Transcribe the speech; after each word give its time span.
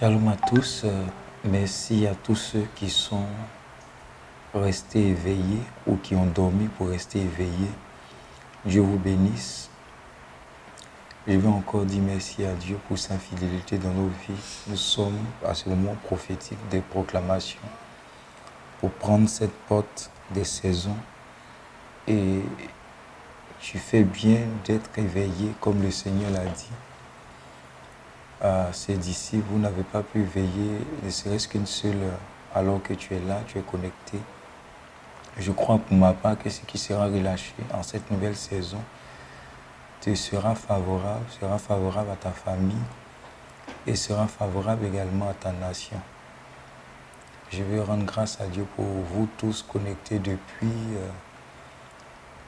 Shalom 0.00 0.28
à 0.28 0.36
tous. 0.48 0.84
Euh, 0.86 1.04
merci 1.44 2.06
à 2.06 2.14
tous 2.14 2.34
ceux 2.34 2.66
qui 2.74 2.88
sont 2.88 3.26
restés 4.54 5.08
éveillés 5.08 5.60
ou 5.86 5.96
qui 5.96 6.14
ont 6.14 6.24
dormi 6.24 6.68
pour 6.68 6.88
rester 6.88 7.20
éveillés. 7.20 7.70
Dieu 8.64 8.80
vous 8.80 8.96
bénisse. 8.96 9.68
Je 11.26 11.36
veux 11.36 11.50
encore 11.50 11.84
dire 11.84 12.00
merci 12.00 12.46
à 12.46 12.54
Dieu 12.54 12.78
pour 12.88 12.98
sa 12.98 13.18
fidélité 13.18 13.76
dans 13.76 13.92
nos 13.92 14.08
vies. 14.08 14.62
Nous 14.68 14.76
sommes 14.76 15.18
à 15.46 15.52
ce 15.52 15.68
moment 15.68 15.96
prophétique 16.04 16.66
des 16.70 16.80
proclamations 16.80 17.60
pour 18.80 18.92
prendre 18.92 19.28
cette 19.28 19.54
porte 19.68 20.10
des 20.30 20.44
saisons. 20.44 20.96
Et 22.08 22.40
tu 23.60 23.76
fais 23.76 24.04
bien 24.04 24.46
d'être 24.64 24.98
éveillé 24.98 25.52
comme 25.60 25.82
le 25.82 25.90
Seigneur 25.90 26.30
l'a 26.30 26.46
dit 26.46 26.70
à 28.40 28.72
ses 28.72 28.94
disciples, 28.94 29.46
vous 29.50 29.58
n'avez 29.58 29.82
pas 29.82 30.02
pu 30.02 30.22
veiller, 30.22 30.78
ne 31.02 31.10
serait-ce 31.10 31.48
qu'une 31.48 31.66
seule 31.66 32.02
heure, 32.02 32.18
alors 32.54 32.82
que 32.82 32.94
tu 32.94 33.14
es 33.14 33.20
là, 33.20 33.40
tu 33.46 33.58
es 33.58 33.62
connecté. 33.62 34.18
Je 35.38 35.52
crois 35.52 35.78
pour 35.78 35.96
ma 35.96 36.12
part 36.12 36.38
que 36.38 36.50
ce 36.50 36.60
qui 36.62 36.78
sera 36.78 37.06
relâché 37.06 37.54
en 37.72 37.82
cette 37.82 38.10
nouvelle 38.10 38.36
saison 38.36 38.82
te 40.00 40.14
sera 40.14 40.54
favorable, 40.54 41.24
sera 41.40 41.58
favorable 41.58 42.10
à 42.10 42.16
ta 42.16 42.30
famille 42.30 42.76
et 43.86 43.94
sera 43.94 44.26
favorable 44.26 44.86
également 44.86 45.28
à 45.28 45.34
ta 45.34 45.52
nation. 45.52 46.00
Je 47.50 47.62
veux 47.62 47.82
rendre 47.82 48.04
grâce 48.04 48.40
à 48.40 48.46
Dieu 48.46 48.66
pour 48.76 48.84
vous 48.84 49.28
tous 49.36 49.62
connectés 49.62 50.18
depuis 50.18 50.68
euh, 50.68 51.08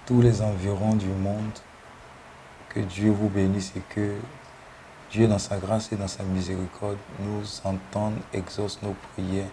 tous 0.06 0.22
les 0.22 0.42
environs 0.42 0.94
du 0.94 1.08
monde. 1.08 1.58
Que 2.68 2.80
Dieu 2.80 3.10
vous 3.10 3.28
bénisse 3.28 3.72
et 3.76 3.82
que 3.94 4.14
Dieu, 5.12 5.28
dans 5.28 5.38
sa 5.38 5.58
grâce 5.58 5.92
et 5.92 5.96
dans 5.96 6.08
sa 6.08 6.22
miséricorde, 6.22 6.96
nous 7.20 7.44
entende, 7.64 8.14
exauce 8.32 8.80
nos 8.82 8.96
prières 9.12 9.50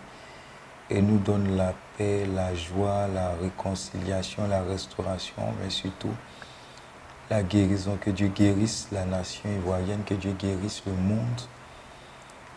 et 0.90 1.02
nous 1.02 1.18
donne 1.18 1.58
la 1.58 1.74
paix, 1.98 2.26
la 2.26 2.56
joie, 2.56 3.10
la 3.14 3.34
réconciliation, 3.34 4.48
la 4.48 4.64
restauration, 4.64 5.44
mais 5.62 5.70
surtout 5.70 6.14
la 7.30 7.44
guérison. 7.44 7.98
Que 8.00 8.10
Dieu 8.10 8.30
guérisse 8.30 8.88
la 8.94 9.04
nation 9.04 9.50
ivoirienne, 9.50 10.04
que 10.06 10.14
Dieu 10.14 10.32
guérisse 10.32 10.82
le 10.86 10.94
monde, 10.94 11.42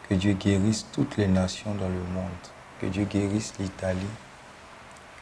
que 0.08 0.14
Dieu 0.14 0.34
guérisse 0.34 0.86
toutes 0.92 1.16
les 1.16 1.26
nations 1.26 1.74
dans 1.74 1.88
le 1.88 2.04
monde, 2.14 2.30
que 2.80 2.86
Dieu 2.86 3.04
guérisse 3.04 3.54
l'Italie, 3.58 3.98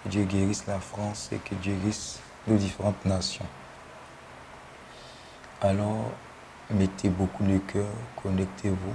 que 0.04 0.10
Dieu 0.10 0.24
guérisse 0.24 0.66
la 0.66 0.80
France 0.80 1.30
et 1.32 1.38
que 1.38 1.54
Dieu 1.54 1.72
guérisse 1.72 2.20
nos 2.46 2.58
différentes 2.58 3.06
nations. 3.06 3.46
Alors, 5.62 6.10
mettez 6.72 7.08
beaucoup 7.08 7.42
de 7.44 7.58
cœur, 7.58 7.88
connectez-vous 8.22 8.94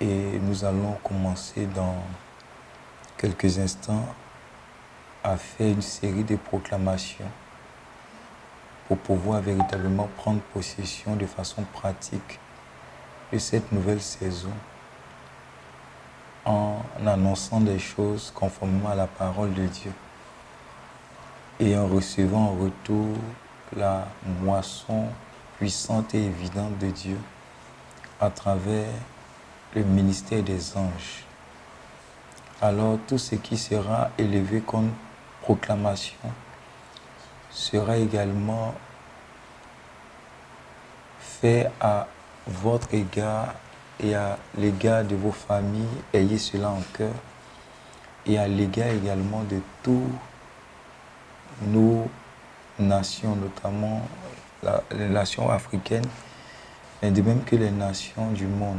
et 0.00 0.38
nous 0.40 0.64
allons 0.64 0.96
commencer 1.02 1.66
dans 1.66 1.96
quelques 3.16 3.58
instants 3.58 4.06
à 5.22 5.36
faire 5.36 5.68
une 5.68 5.82
série 5.82 6.24
de 6.24 6.36
proclamations 6.36 7.30
pour 8.86 8.98
pouvoir 8.98 9.40
véritablement 9.40 10.08
prendre 10.16 10.40
possession 10.52 11.16
de 11.16 11.26
façon 11.26 11.62
pratique 11.72 12.38
de 13.32 13.38
cette 13.38 13.72
nouvelle 13.72 14.02
saison 14.02 14.52
en 16.44 16.82
annonçant 17.06 17.60
des 17.60 17.78
choses 17.78 18.30
conformément 18.34 18.90
à 18.90 18.94
la 18.94 19.06
parole 19.06 19.54
de 19.54 19.66
Dieu 19.66 19.92
et 21.60 21.76
en 21.76 21.86
recevant 21.86 22.50
en 22.50 22.54
retour 22.56 23.16
la 23.74 24.06
moisson 24.40 25.06
puissante 25.64 26.14
et 26.14 26.22
évidente 26.22 26.76
de 26.76 26.88
Dieu 26.88 27.18
à 28.20 28.28
travers 28.28 28.92
le 29.74 29.82
ministère 29.82 30.42
des 30.42 30.76
anges. 30.76 31.24
Alors 32.60 32.98
tout 33.08 33.16
ce 33.16 33.36
qui 33.36 33.56
sera 33.56 34.10
élevé 34.18 34.60
comme 34.60 34.92
proclamation 35.40 36.18
sera 37.50 37.96
également 37.96 38.74
fait 41.18 41.70
à 41.80 42.08
votre 42.46 42.92
égard 42.92 43.54
et 43.98 44.14
à 44.14 44.36
l'égard 44.58 45.02
de 45.02 45.16
vos 45.16 45.32
familles. 45.32 45.88
Ayez 46.12 46.36
cela 46.36 46.68
en 46.68 46.82
cœur 46.92 47.14
et 48.26 48.36
à 48.36 48.46
l'égard 48.46 48.88
également 48.88 49.44
de 49.44 49.60
tous 49.82 50.10
nos 51.62 52.06
nations, 52.78 53.34
notamment 53.34 54.06
les 54.90 55.08
nations 55.08 55.50
africaines, 55.50 56.06
mais 57.02 57.10
de 57.10 57.22
même 57.22 57.44
que 57.44 57.56
les 57.56 57.70
nations 57.70 58.30
du 58.30 58.46
monde. 58.46 58.78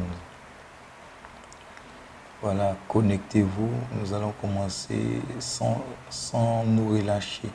Voilà, 2.42 2.76
connectez-vous. 2.88 3.72
Nous 4.00 4.14
allons 4.14 4.34
commencer 4.42 5.22
sans, 5.40 5.82
sans 6.10 6.64
nous 6.64 6.90
relâcher. 6.90 7.50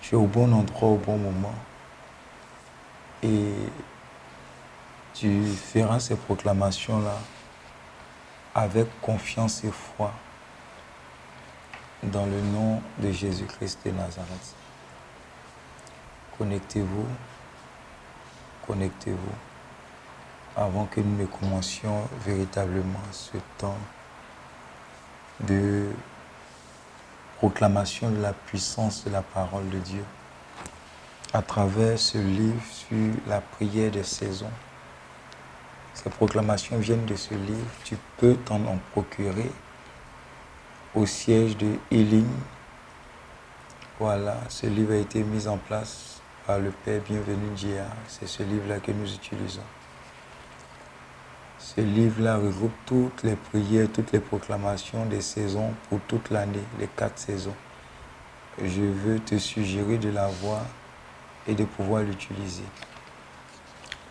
Je 0.00 0.08
suis 0.08 0.16
au 0.16 0.26
bon 0.26 0.52
endroit 0.52 0.90
au 0.90 0.96
bon 0.96 1.16
moment. 1.16 1.54
Et 3.22 3.52
tu 5.14 5.44
feras 5.46 5.98
ces 5.98 6.16
proclamations-là 6.16 7.16
avec 8.54 8.86
confiance 9.00 9.64
et 9.64 9.70
foi 9.70 10.12
dans 12.02 12.26
le 12.26 12.40
nom 12.40 12.82
de 12.98 13.10
Jésus-Christ 13.10 13.80
de 13.86 13.90
Nazareth. 13.92 14.54
Connectez-vous, 16.38 17.06
connectez-vous 18.66 19.34
avant 20.56 20.86
que 20.86 21.00
nous 21.00 21.16
ne 21.16 21.26
commencions 21.26 22.08
véritablement 22.24 23.00
ce 23.12 23.36
temps 23.58 23.78
de 25.40 25.90
proclamation 27.38 28.10
de 28.10 28.20
la 28.20 28.32
puissance 28.32 29.04
de 29.04 29.10
la 29.10 29.22
parole 29.22 29.68
de 29.68 29.78
Dieu 29.78 30.04
à 31.32 31.42
travers 31.42 31.98
ce 31.98 32.18
livre 32.18 32.62
sur 32.70 33.12
la 33.26 33.40
prière 33.40 33.90
des 33.90 34.04
saisons. 34.04 34.50
Ces 35.94 36.10
proclamations 36.10 36.78
viennent 36.78 37.06
de 37.06 37.16
ce 37.16 37.34
livre. 37.34 37.66
Tu 37.84 37.96
peux 38.16 38.34
t'en 38.34 38.64
en 38.66 38.78
procurer 38.92 39.50
au 40.94 41.06
siège 41.06 41.56
de 41.56 41.76
Healing. 41.90 42.28
Voilà, 43.98 44.36
ce 44.48 44.66
livre 44.66 44.92
a 44.92 44.96
été 44.96 45.22
mis 45.22 45.46
en 45.48 45.56
place 45.56 46.13
par 46.46 46.58
le 46.58 46.70
Père 46.70 47.00
Bienvenu 47.02 47.50
Dia. 47.54 47.86
C'est 48.06 48.26
ce 48.26 48.42
livre-là 48.42 48.78
que 48.78 48.92
nous 48.92 49.12
utilisons. 49.12 49.62
Ce 51.58 51.80
livre-là 51.80 52.36
regroupe 52.36 52.74
toutes 52.84 53.22
les 53.22 53.36
prières, 53.36 53.88
toutes 53.92 54.12
les 54.12 54.20
proclamations 54.20 55.06
des 55.06 55.22
saisons 55.22 55.72
pour 55.88 56.00
toute 56.00 56.30
l'année, 56.30 56.62
les 56.78 56.88
quatre 56.88 57.18
saisons. 57.18 57.56
Je 58.62 58.82
veux 58.82 59.18
te 59.18 59.38
suggérer 59.38 59.96
de 59.98 60.10
l'avoir 60.10 60.62
et 61.46 61.54
de 61.54 61.64
pouvoir 61.64 62.02
l'utiliser. 62.02 62.64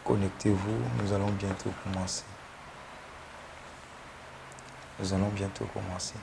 Connectez-vous, 0.04 0.78
nous 1.02 1.14
allons 1.14 1.32
bientôt 1.32 1.72
commencer. 1.84 2.24
Nous 5.00 5.14
allons 5.14 5.30
bientôt 5.30 5.66
commencer. 5.66 6.16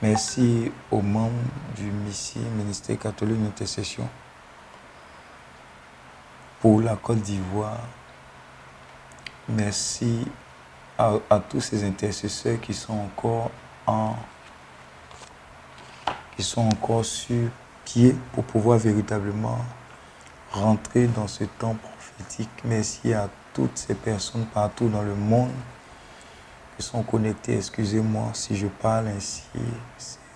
Merci 0.00 0.70
aux 0.92 1.02
membres 1.02 1.32
du 1.74 1.90
MISI, 1.90 2.38
Ministère 2.38 3.00
catholique 3.00 3.42
d'intercession, 3.42 4.08
pour 6.60 6.80
la 6.80 6.94
Côte 6.94 7.20
d'Ivoire. 7.20 7.80
Merci 9.48 10.24
à, 10.96 11.14
à, 11.28 11.40
tous 11.40 11.60
ces 11.60 11.82
intercesseurs 11.82 12.60
qui 12.60 12.74
sont 12.74 12.92
encore 12.92 13.50
en 13.88 14.14
qui 16.36 16.44
sont 16.44 16.68
encore 16.68 17.04
sur 17.04 17.50
pied 17.84 18.14
pour 18.32 18.44
pouvoir 18.44 18.78
véritablement 18.78 19.58
rentrer 20.52 21.08
dans 21.08 21.26
ce 21.26 21.42
temps 21.42 21.74
prophétique. 21.74 22.50
Merci 22.64 23.14
à 23.14 23.28
toutes 23.52 23.76
ces 23.76 23.94
personnes 23.94 24.46
partout 24.54 24.88
dans 24.88 25.02
le 25.02 25.16
monde 25.16 25.50
sont 26.82 27.02
connectées. 27.02 27.56
Excusez-moi 27.56 28.30
si 28.34 28.56
je 28.56 28.66
parle 28.66 29.08
ainsi. 29.08 29.42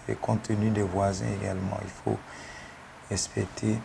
C'est 0.07 0.21
compte 0.21 0.43
tenu 0.43 0.71
des 0.71 0.83
voisins 0.83 1.27
également. 1.41 1.79
Il 1.83 1.91
faut 1.91 2.19
respecter 3.09 3.79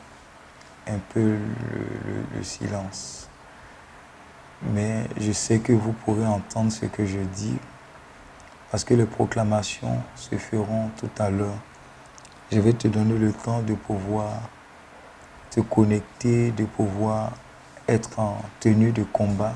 un 0.87 0.97
peu 1.13 1.21
le, 1.21 1.37
le, 2.35 2.43
silence. 2.43 3.29
Mais 4.73 5.03
je 5.19 5.31
sais 5.31 5.59
que 5.59 5.73
vous 5.73 5.91
pourrez 5.91 6.25
entendre 6.25 6.71
ce 6.71 6.85
que 6.85 7.05
je 7.05 7.19
dis 7.19 7.57
parce 8.71 8.83
que 8.83 8.93
les 8.93 9.05
proclamations 9.05 10.01
se 10.15 10.35
feront 10.35 10.89
tout 10.97 11.09
à 11.19 11.29
l'heure. 11.29 11.57
Je 12.51 12.59
vais 12.59 12.73
te 12.73 12.87
donner 12.87 13.17
le 13.17 13.31
temps 13.33 13.61
de 13.61 13.73
pouvoir 13.75 14.31
te 15.51 15.59
connecter, 15.59 16.51
de 16.51 16.65
pouvoir 16.65 17.33
être 17.87 18.19
en 18.19 18.41
tenue 18.59 18.91
de 18.91 19.03
combat 19.03 19.55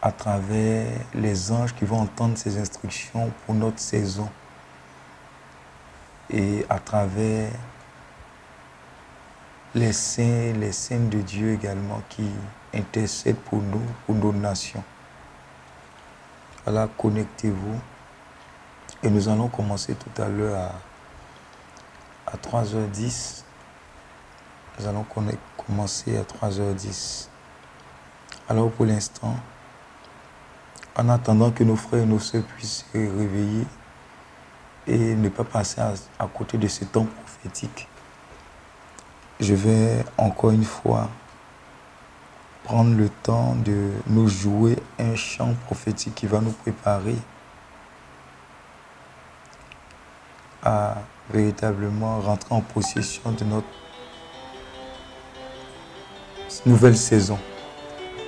à 0.00 0.12
travers 0.12 0.86
les 1.14 1.50
anges 1.52 1.74
qui 1.74 1.84
vont 1.84 2.00
entendre 2.00 2.38
ces 2.38 2.58
instructions 2.58 3.32
pour 3.44 3.54
notre 3.54 3.78
saison 3.78 4.28
et 6.30 6.64
à 6.68 6.78
travers 6.78 7.50
les 9.74 9.92
saints, 9.92 10.52
les 10.58 10.72
saints 10.72 11.08
de 11.08 11.18
Dieu 11.18 11.52
également 11.52 12.02
qui 12.08 12.30
intercèdent 12.74 13.36
pour 13.36 13.60
nous, 13.60 13.82
pour 14.06 14.14
nos 14.14 14.32
nations. 14.32 14.84
Alors 16.66 16.88
connectez-vous 16.96 17.80
et 19.02 19.10
nous 19.10 19.28
allons 19.28 19.48
commencer 19.48 19.94
tout 19.94 20.22
à 20.22 20.28
l'heure 20.28 20.72
à, 22.26 22.32
à 22.32 22.36
3h10 22.36 23.44
nous 24.78 24.86
allons 24.86 25.04
commencer 25.56 26.16
à 26.16 26.22
3h10. 26.22 27.26
Alors 28.48 28.70
pour 28.70 28.86
l'instant, 28.86 29.34
en 30.98 31.08
attendant 31.08 31.52
que 31.52 31.62
nos 31.62 31.76
frères 31.76 32.02
et 32.02 32.06
nos 32.06 32.18
soeurs 32.18 32.42
puissent 32.42 32.84
se 32.92 32.98
réveiller 32.98 33.64
et 34.86 35.14
ne 35.14 35.28
pas 35.28 35.44
passer 35.44 35.80
à, 35.80 35.94
à 36.18 36.26
côté 36.26 36.58
de 36.58 36.66
ce 36.66 36.84
temps 36.84 37.06
prophétique, 37.06 37.88
je 39.38 39.54
vais 39.54 40.04
encore 40.16 40.50
une 40.50 40.64
fois 40.64 41.08
prendre 42.64 42.96
le 42.96 43.08
temps 43.08 43.54
de 43.64 43.92
nous 44.08 44.28
jouer 44.28 44.76
un 44.98 45.14
chant 45.14 45.54
prophétique 45.66 46.16
qui 46.16 46.26
va 46.26 46.40
nous 46.40 46.50
préparer 46.50 47.16
à 50.64 50.96
véritablement 51.30 52.20
rentrer 52.20 52.54
en 52.54 52.60
possession 52.60 53.30
de 53.30 53.44
notre 53.44 53.66
nouvelle 56.66 56.96
saison. 56.96 57.38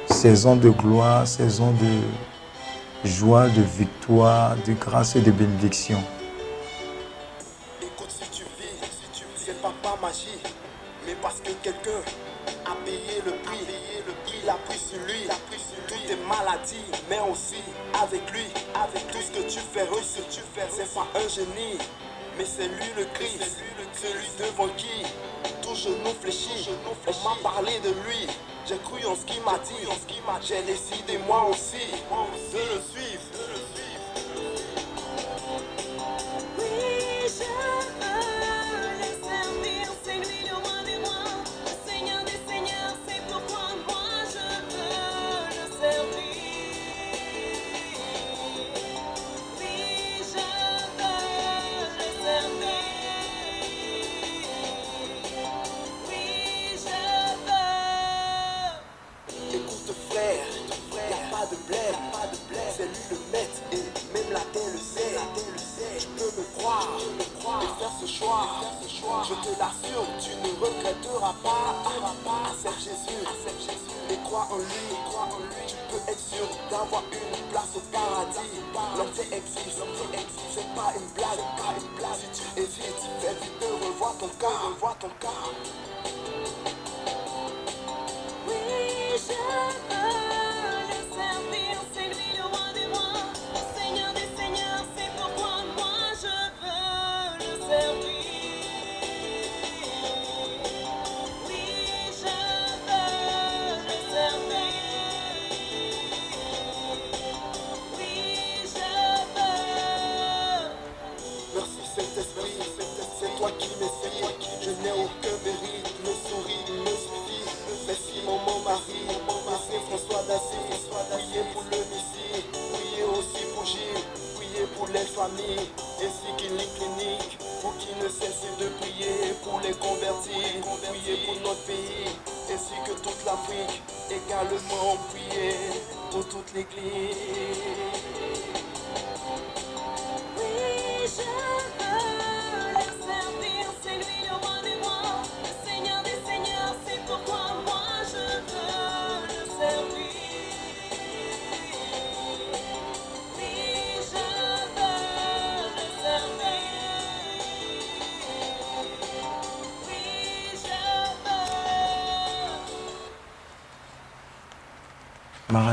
Saison 0.08 0.54
de 0.56 0.70
gloire, 0.70 1.26
saison 1.26 1.72
de 1.72 2.29
joie, 3.04 3.48
de 3.48 3.62
victoire, 3.62 4.56
de 4.66 4.72
grâce 4.74 5.16
et 5.16 5.20
de 5.20 5.30
bénédiction. 5.30 6.02
Écoute, 7.82 8.10
si 8.10 8.28
tu 8.30 8.44
vis, 8.58 8.86
si 8.90 9.20
tu 9.20 9.24
vis, 9.24 9.44
c'est 9.46 9.62
pas 9.62 9.72
par 9.82 9.98
magie, 10.00 10.38
mais 11.06 11.14
parce 11.22 11.40
que 11.40 11.50
quelqu'un 11.62 12.00
a 12.66 12.74
payé 12.84 13.22
le 13.24 13.32
prix. 13.42 13.64
le 14.06 14.12
prix, 14.24 14.38
il 14.42 14.48
a 14.48 14.58
pris 14.66 14.78
sur 14.78 14.98
lui, 15.06 15.24
il 15.24 15.30
a 15.30 15.38
pris 15.48 15.58
sur 15.58 15.78
toutes 15.88 16.06
tes 16.06 16.16
maladies, 16.28 16.84
mais 17.08 17.20
aussi 17.30 17.62
avec 18.02 18.30
lui, 18.32 18.46
avec 18.74 19.06
tout 19.10 19.18
ce 19.18 19.30
que 19.38 19.42
tu 19.48 19.58
fais, 19.58 19.86
ce 20.02 20.18
que 20.18 20.30
tu 20.30 20.40
fais, 20.54 20.66
c'est 20.70 20.92
pas 20.94 21.06
un 21.14 21.28
génie, 21.28 21.78
mais 22.36 22.44
c'est 22.44 22.68
lui 22.68 22.90
le 22.96 23.04
Christ, 23.14 23.58
celui 23.94 24.28
devant 24.38 24.68
qui 24.76 25.04
tout 25.62 25.74
genou 25.74 26.12
fléchit. 26.20 26.70
On 27.06 27.28
m'a 27.28 27.36
parlé 27.42 27.78
de 27.80 27.90
lui, 28.06 28.26
j'ai 28.70 28.78
cru 28.78 29.04
en 29.04 29.16
ce 29.16 29.24
qu'il 29.24 29.42
m'a 29.42 29.58
dit, 29.58 29.74
j'ai 30.46 30.62
décidé 30.62 31.18
moi 31.26 31.44
aussi 31.50 31.90
de 32.52 32.58
le 32.58 32.80
suivre. 32.92 33.39
Je 68.20 69.34
te 69.34 69.58
l'assure, 69.58 70.04
tu 70.20 70.30
ne 70.36 70.50
regretteras 70.60 71.34
pas. 71.42 71.80
Accepte 72.50 72.80
Jésus, 72.80 73.24
et 74.10 74.18
crois 74.24 74.46
en 74.50 74.58
lui. 74.58 74.66
Tu 75.66 75.76
peux 75.88 76.10
être 76.10 76.18
sûr 76.18 76.46
d'avoir 76.70 77.02
une 77.12 77.48
place 77.50 77.76
au 77.76 77.80
paradis. 77.90 78.60
L'enfer 78.98 79.24
existe, 79.32 79.82
c'est 80.54 80.74
pas 80.74 80.92
une 80.96 81.08
blague. 81.14 81.44
Si 82.14 82.42
tu 82.42 82.60
hésites, 82.60 83.04
fais 83.20 83.34
vite 83.40 83.58
de 83.60 83.86
revoir 83.86 84.14
ton 84.18 84.28
cas, 84.38 84.58
revoir 84.74 84.98
ton 84.98 85.08
cas. 85.20 86.19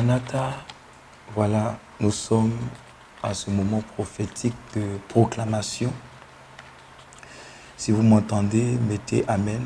Maranatha, 0.07 0.53
voilà, 1.35 1.77
nous 1.99 2.11
sommes 2.11 2.55
à 3.21 3.33
ce 3.33 3.51
moment 3.51 3.81
prophétique 3.81 4.55
de 4.73 4.81
proclamation. 5.09 5.91
Si 7.75 7.91
vous 7.91 8.03
m'entendez, 8.03 8.77
mettez 8.87 9.25
Amen. 9.27 9.61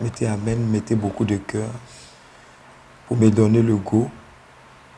Mettez 0.00 0.26
Amen, 0.26 0.58
mettez 0.70 0.94
beaucoup 0.94 1.26
de 1.26 1.36
cœur 1.36 1.68
pour 3.06 3.18
me 3.18 3.30
donner 3.30 3.60
le 3.60 3.76
goût 3.76 4.10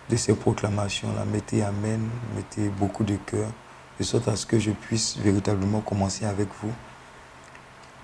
de 0.09 0.15
ces 0.15 0.37
proclamations-là. 0.37 1.25
Mettez 1.25 1.65
Amen, 1.65 2.09
mettez 2.37 2.69
beaucoup 2.69 3.03
de 3.03 3.17
cœur, 3.17 3.49
de 3.99 4.05
sorte 4.05 4.29
à 4.29 4.37
ce 4.37 4.47
que 4.47 4.61
je 4.61 4.71
puisse 4.71 5.19
véritablement 5.19 5.81
commencer 5.81 6.27
avec 6.27 6.49
vous. 6.63 6.73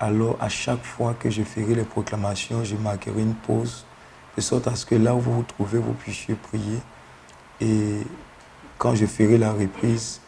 Alors, 0.01 0.37
à 0.41 0.49
chaque 0.49 0.83
fois 0.83 1.15
que 1.15 1.31
je 1.31 1.45
ferai 1.45 1.77
les 1.77 1.85
proclamations, 1.85 2.65
je 2.65 2.75
marquerai 2.75 3.23
une 3.23 3.35
pause, 3.35 3.85
de 4.37 4.41
sorte 4.41 4.67
à 4.67 4.75
ce 4.75 4.87
que 4.87 4.95
là 4.95 5.15
où 5.15 5.21
vous 5.21 5.33
vous 5.33 5.43
trouvez, 5.43 5.79
vous 5.79 5.93
puissiez 5.93 6.35
prier. 6.35 6.79
Et 7.61 8.01
quand 8.79 8.95
je 8.95 9.07
ferai 9.07 9.39
la 9.39 9.53
reprise, 9.53 10.21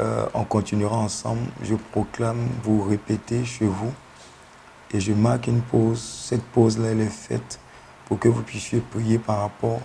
euh, 0.00 0.26
on 0.34 0.44
continuera 0.44 0.96
ensemble. 0.96 1.40
Je 1.62 1.74
proclame, 1.74 2.48
vous 2.62 2.82
répétez 2.82 3.44
chez 3.44 3.66
vous. 3.66 3.92
Et 4.90 5.00
je 5.00 5.12
marque 5.12 5.46
une 5.46 5.60
pause. 5.60 6.00
Cette 6.00 6.44
pause-là, 6.44 6.88
elle 6.88 7.00
est 7.00 7.06
faite 7.06 7.58
pour 8.06 8.18
que 8.18 8.28
vous 8.28 8.42
puissiez 8.42 8.80
prier 8.80 9.18
par 9.18 9.40
rapport 9.40 9.80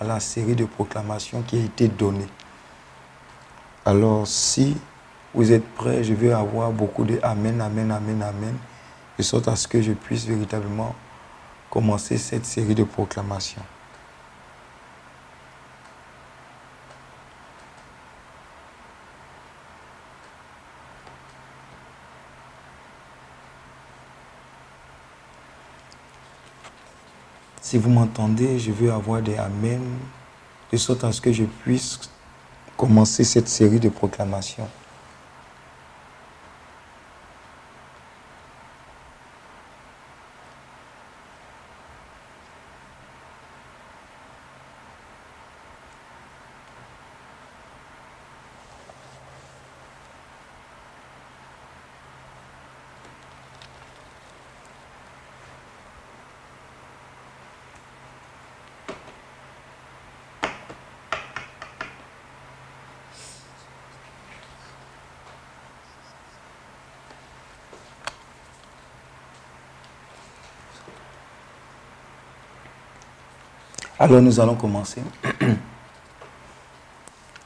à 0.00 0.04
la 0.04 0.20
série 0.20 0.54
de 0.54 0.64
proclamations 0.64 1.42
qui 1.42 1.58
a 1.58 1.64
été 1.64 1.88
donnée. 1.88 2.28
Alors, 3.84 4.26
si 4.26 4.76
vous 5.34 5.52
êtes 5.52 5.66
prêts, 5.74 6.02
je 6.02 6.14
vais 6.14 6.32
avoir 6.32 6.72
beaucoup 6.72 7.04
de 7.04 7.18
Amen, 7.22 7.60
Amen, 7.60 7.90
Amen, 7.90 8.22
Amen, 8.22 8.54
de 9.18 9.22
sorte 9.22 9.48
à 9.48 9.56
ce 9.56 9.68
que 9.68 9.80
je 9.82 9.92
puisse 9.92 10.24
véritablement 10.24 10.94
commencer 11.76 12.16
cette 12.16 12.46
série 12.46 12.74
de 12.74 12.84
proclamations. 12.84 13.60
Si 27.60 27.76
vous 27.76 27.90
m'entendez, 27.90 28.58
je 28.58 28.72
veux 28.72 28.90
avoir 28.90 29.20
des 29.20 29.36
Amen, 29.36 29.82
de 30.72 30.78
sorte 30.78 31.04
à 31.04 31.12
ce 31.12 31.20
que 31.20 31.30
je 31.30 31.44
puisse 31.44 32.00
commencer 32.78 33.22
cette 33.22 33.48
série 33.48 33.80
de 33.80 33.90
proclamations. 33.90 34.66
Alors 74.06 74.22
nous 74.22 74.38
allons 74.38 74.54
commencer 74.54 75.02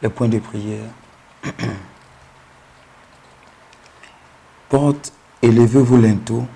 les 0.03 0.11
points 0.11 0.29
de 0.29 0.39
prière. 0.41 0.85
Porte, 4.69 5.11
élevez-vous 5.41 5.97
linteaux 5.97 6.47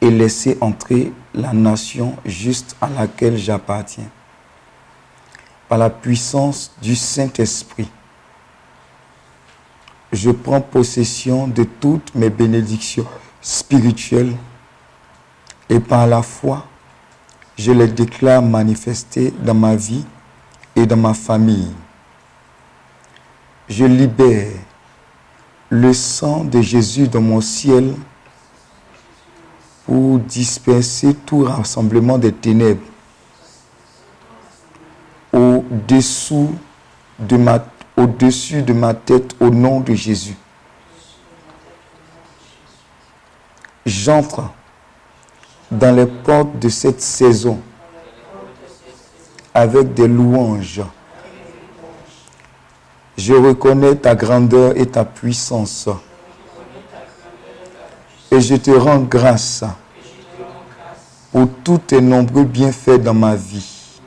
et 0.00 0.10
laissez 0.10 0.58
entrer 0.60 1.12
la 1.34 1.52
nation 1.52 2.16
juste 2.24 2.74
à 2.80 2.88
laquelle 2.88 3.36
j'appartiens. 3.36 4.10
Par 5.68 5.78
la 5.78 5.88
puissance 5.88 6.72
du 6.82 6.96
Saint-Esprit, 6.96 7.88
je 10.12 10.32
prends 10.32 10.62
possession 10.62 11.46
de 11.46 11.62
toutes 11.62 12.12
mes 12.16 12.30
bénédictions 12.30 13.06
spirituelles 13.40 14.34
et 15.68 15.78
par 15.78 16.08
la 16.08 16.22
foi, 16.22 16.66
je 17.56 17.72
les 17.72 17.88
déclare 17.88 18.42
manifestées 18.42 19.32
dans 19.42 19.54
ma 19.54 19.76
vie 19.76 20.04
et 20.76 20.86
dans 20.86 20.96
ma 20.96 21.14
famille. 21.14 21.72
Je 23.68 23.84
libère 23.84 24.52
le 25.70 25.92
sang 25.92 26.44
de 26.44 26.60
Jésus 26.60 27.08
dans 27.08 27.20
mon 27.20 27.40
ciel 27.40 27.94
pour 29.86 30.18
disperser 30.18 31.14
tout 31.14 31.44
rassemblement 31.44 32.18
des 32.18 32.32
ténèbres 32.32 32.82
au-dessus 35.32 36.48
de 37.18 37.36
ma 38.72 38.94
tête 38.94 39.34
au 39.40 39.50
nom 39.50 39.80
de 39.80 39.94
Jésus. 39.94 40.36
J'entre 43.86 44.50
dans 45.70 45.94
les 45.94 46.06
portes 46.06 46.58
de 46.58 46.68
cette 46.68 47.00
saison 47.00 47.60
avec 49.52 49.94
des 49.94 50.08
louanges. 50.08 50.82
Je 53.16 53.34
reconnais 53.34 53.94
ta 53.94 54.14
grandeur 54.14 54.76
et 54.76 54.86
ta 54.86 55.04
puissance. 55.04 55.88
Et 58.30 58.40
je 58.40 58.56
te 58.56 58.72
rends 58.72 59.00
grâce 59.00 59.62
pour 61.30 61.48
tous 61.62 61.78
tes 61.78 62.00
nombreux 62.00 62.44
bienfaits 62.44 63.00
dans 63.00 63.14
ma 63.14 63.36
vie. 63.36 64.00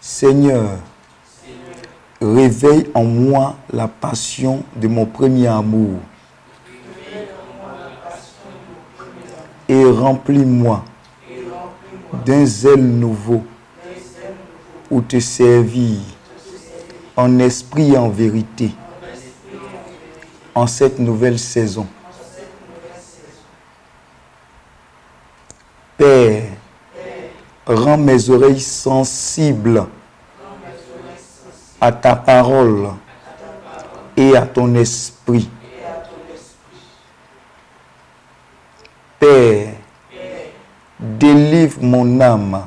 Seigneur, 0.00 0.76
réveille 2.20 2.90
en 2.94 3.04
moi 3.04 3.56
la 3.72 3.88
passion 3.88 4.62
de 4.76 4.86
mon 4.86 5.06
premier 5.06 5.46
amour. 5.46 5.98
Et 9.70 9.84
remplis-moi 9.84 10.84
d'un 12.26 12.44
zèle 12.44 12.84
nouveau 12.84 13.44
pour 14.88 15.06
te 15.06 15.20
servir 15.20 16.00
en 17.16 17.38
esprit 17.38 17.92
et 17.92 17.96
en 17.96 18.08
vérité 18.08 18.72
en 20.56 20.66
cette 20.66 20.98
nouvelle 20.98 21.38
saison. 21.38 21.86
Père, 25.96 26.42
rends 27.64 27.96
mes 27.96 28.28
oreilles 28.28 28.58
sensibles 28.58 29.86
à 31.80 31.92
ta 31.92 32.16
parole 32.16 32.88
et 34.16 34.36
à 34.36 34.46
ton 34.46 34.74
esprit. 34.74 35.48
Père, 39.20 39.74
délivre 40.98 41.82
mon 41.82 42.20
âme 42.22 42.66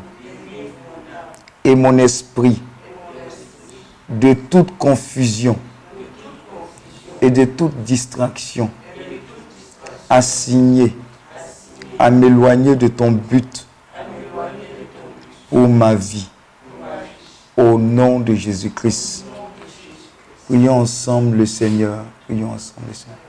et 1.64 1.74
mon 1.76 1.98
esprit 1.98 2.62
de 4.08 4.34
toute 4.34 4.78
confusion 4.78 5.58
et 7.22 7.32
de 7.32 7.46
toute 7.46 7.76
distraction, 7.84 8.70
assigné 10.08 10.96
à 11.98 12.12
m'éloigner 12.12 12.76
de 12.76 12.88
ton 12.88 13.12
but 13.12 13.66
pour 15.50 15.68
ma 15.68 15.96
vie. 15.96 16.30
Au 17.58 17.80
nom 17.80 18.20
de 18.20 18.36
Jésus-Christ. 18.36 19.26
Prions 20.48 20.82
ensemble 20.82 21.38
le 21.38 21.46
Seigneur. 21.46 22.04
Prions 22.28 22.52
ensemble 22.52 22.88
le 22.90 22.94
Seigneur. 22.94 23.23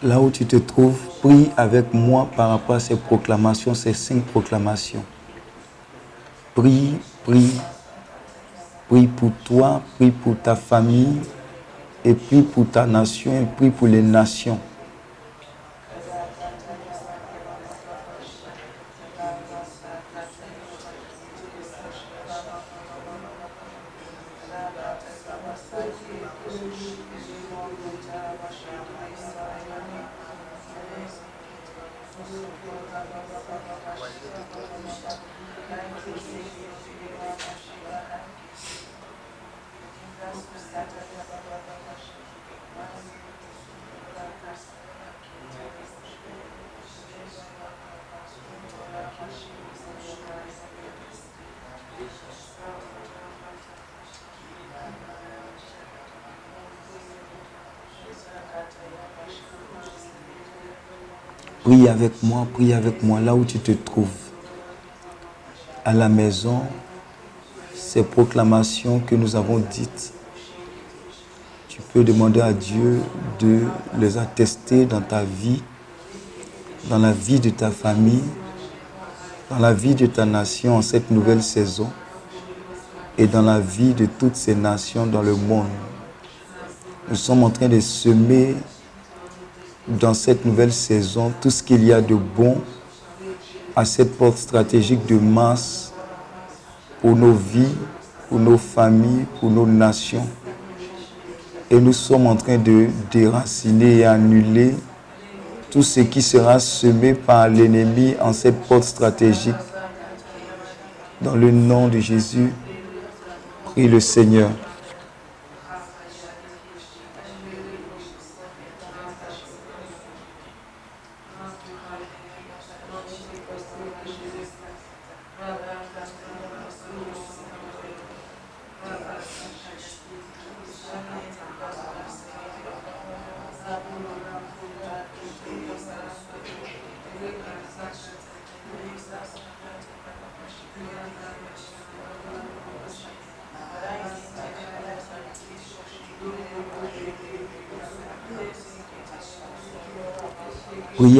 Là 0.00 0.20
où 0.20 0.30
tu 0.30 0.46
te 0.46 0.54
trouves, 0.54 1.00
prie 1.20 1.50
avec 1.56 1.92
moi 1.92 2.28
par 2.36 2.50
rapport 2.50 2.76
à 2.76 2.80
ces 2.80 2.94
proclamations, 2.94 3.74
ces 3.74 3.92
cinq 3.92 4.22
proclamations. 4.26 5.04
Prie, 6.54 6.98
prie, 7.24 7.50
prie 8.88 9.08
pour 9.08 9.32
toi, 9.44 9.82
prie 9.96 10.12
pour 10.12 10.36
ta 10.40 10.54
famille, 10.54 11.18
et 12.04 12.14
prie 12.14 12.42
pour 12.42 12.70
ta 12.70 12.86
nation, 12.86 13.32
et 13.42 13.46
prie 13.56 13.70
pour 13.70 13.88
les 13.88 14.02
nations. 14.02 14.60
Prie 61.64 61.87
avec 61.98 62.22
moi, 62.22 62.46
prie 62.54 62.72
avec 62.72 63.02
moi 63.02 63.18
là 63.20 63.34
où 63.34 63.44
tu 63.44 63.58
te 63.58 63.72
trouves. 63.72 64.06
À 65.84 65.92
la 65.92 66.08
maison, 66.08 66.60
ces 67.74 68.04
proclamations 68.04 69.00
que 69.00 69.16
nous 69.16 69.34
avons 69.34 69.58
dites, 69.58 70.12
tu 71.68 71.80
peux 71.92 72.04
demander 72.04 72.40
à 72.40 72.52
Dieu 72.52 73.00
de 73.40 73.62
les 73.98 74.16
attester 74.16 74.86
dans 74.86 75.00
ta 75.00 75.24
vie, 75.24 75.60
dans 76.88 76.98
la 76.98 77.10
vie 77.10 77.40
de 77.40 77.50
ta 77.50 77.72
famille, 77.72 78.22
dans 79.50 79.58
la 79.58 79.72
vie 79.72 79.96
de 79.96 80.06
ta 80.06 80.24
nation 80.24 80.76
en 80.76 80.82
cette 80.82 81.10
nouvelle 81.10 81.42
saison 81.42 81.90
et 83.16 83.26
dans 83.26 83.42
la 83.42 83.58
vie 83.58 83.92
de 83.92 84.06
toutes 84.06 84.36
ces 84.36 84.54
nations 84.54 85.04
dans 85.04 85.22
le 85.22 85.34
monde. 85.34 85.66
Nous 87.08 87.16
sommes 87.16 87.42
en 87.42 87.50
train 87.50 87.68
de 87.68 87.80
semer 87.80 88.54
dans 89.88 90.14
cette 90.14 90.44
nouvelle 90.44 90.72
saison 90.72 91.32
tout 91.40 91.50
ce 91.50 91.62
qu'il 91.62 91.84
y 91.84 91.92
a 91.92 92.00
de 92.00 92.14
bon 92.14 92.60
à 93.74 93.84
cette 93.84 94.16
porte 94.18 94.38
stratégique 94.38 95.06
de 95.06 95.16
masse 95.18 95.92
pour 97.00 97.16
nos 97.16 97.32
vies, 97.32 97.74
pour 98.28 98.38
nos 98.38 98.58
familles, 98.58 99.24
pour 99.38 99.50
nos 99.50 99.66
nations. 99.66 100.26
Et 101.70 101.80
nous 101.80 101.92
sommes 101.92 102.26
en 102.26 102.36
train 102.36 102.58
de 102.58 102.88
déraciner 103.10 103.98
et 103.98 104.04
annuler 104.04 104.74
tout 105.70 105.82
ce 105.82 106.00
qui 106.00 106.22
sera 106.22 106.58
semé 106.58 107.14
par 107.14 107.48
l'ennemi 107.48 108.14
en 108.20 108.32
cette 108.32 108.60
porte 108.62 108.84
stratégique. 108.84 109.54
Dans 111.20 111.34
le 111.34 111.50
nom 111.50 111.88
de 111.88 111.98
Jésus, 111.98 112.52
prie 113.64 113.86
le 113.88 114.00
Seigneur. 114.00 114.50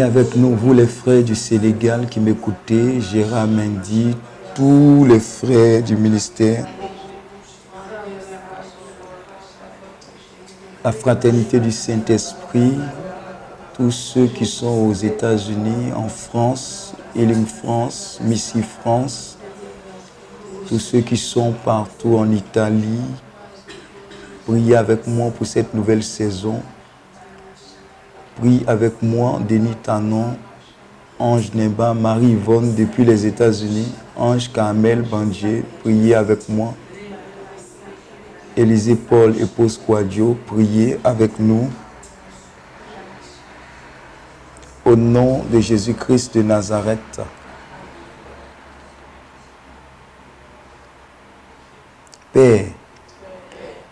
Avec 0.02 0.36
nous, 0.36 0.54
vous 0.54 0.74
les 0.74 0.86
frères 0.86 1.24
du 1.24 1.34
Sénégal 1.34 2.08
qui 2.08 2.20
m'écoutez, 2.20 3.00
Gérard 3.00 3.48
Mendy, 3.48 4.16
tous 4.54 5.04
les 5.04 5.18
frères 5.18 5.82
du 5.82 5.96
ministère, 5.96 6.66
la 10.84 10.92
fraternité 10.92 11.58
du 11.58 11.72
Saint-Esprit, 11.72 12.78
tous 13.74 13.90
ceux 13.90 14.26
qui 14.26 14.46
sont 14.46 14.86
aux 14.88 14.92
États-Unis, 14.92 15.92
en 15.96 16.08
France, 16.08 16.94
Elim 17.16 17.44
France, 17.44 18.20
Missy 18.22 18.62
France, 18.62 19.36
tous 20.68 20.78
ceux 20.78 21.00
qui 21.00 21.16
sont 21.16 21.52
partout 21.64 22.16
en 22.16 22.30
Italie. 22.30 23.02
Priez 24.46 24.76
avec 24.76 25.08
moi 25.08 25.32
pour 25.32 25.46
cette 25.46 25.74
nouvelle 25.74 26.04
saison. 26.04 26.62
Prie 28.38 28.62
avec 28.68 29.02
moi, 29.02 29.40
Denis 29.48 29.74
Tanon, 29.82 30.36
Ange 31.18 31.52
Neba, 31.54 31.92
Marie-Yvonne 31.92 32.74
depuis 32.76 33.04
les 33.04 33.26
États-Unis, 33.26 33.92
Ange 34.16 34.52
Carmel 34.52 35.02
Bandier, 35.02 35.64
priez 35.82 36.14
avec 36.14 36.48
moi. 36.48 36.74
Élisée 38.56 38.94
Paul, 38.94 39.36
épouse 39.40 39.80
Quadio, 39.84 40.36
priez 40.46 41.00
avec 41.02 41.38
nous. 41.40 41.68
Au 44.84 44.94
nom 44.94 45.42
de 45.52 45.58
Jésus-Christ 45.58 46.36
de 46.36 46.42
Nazareth. 46.42 47.20
Père, 52.32 52.66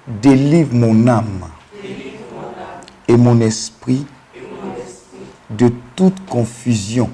délivre 0.06 0.72
mon 0.72 1.08
âme 1.08 1.48
et 3.08 3.16
mon 3.16 3.40
esprit 3.40 4.06
de 5.56 5.72
toute 5.94 6.26
confusion 6.26 7.10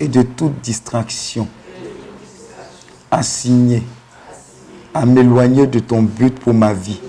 et 0.00 0.08
de 0.08 0.22
toute 0.22 0.60
distraction 0.60 1.48
assignée 3.10 3.82
à 4.92 5.06
m'éloigner 5.06 5.66
de 5.66 5.78
ton 5.78 6.02
but 6.02 6.38
pour 6.38 6.54
ma 6.54 6.72
vie. 6.72 7.00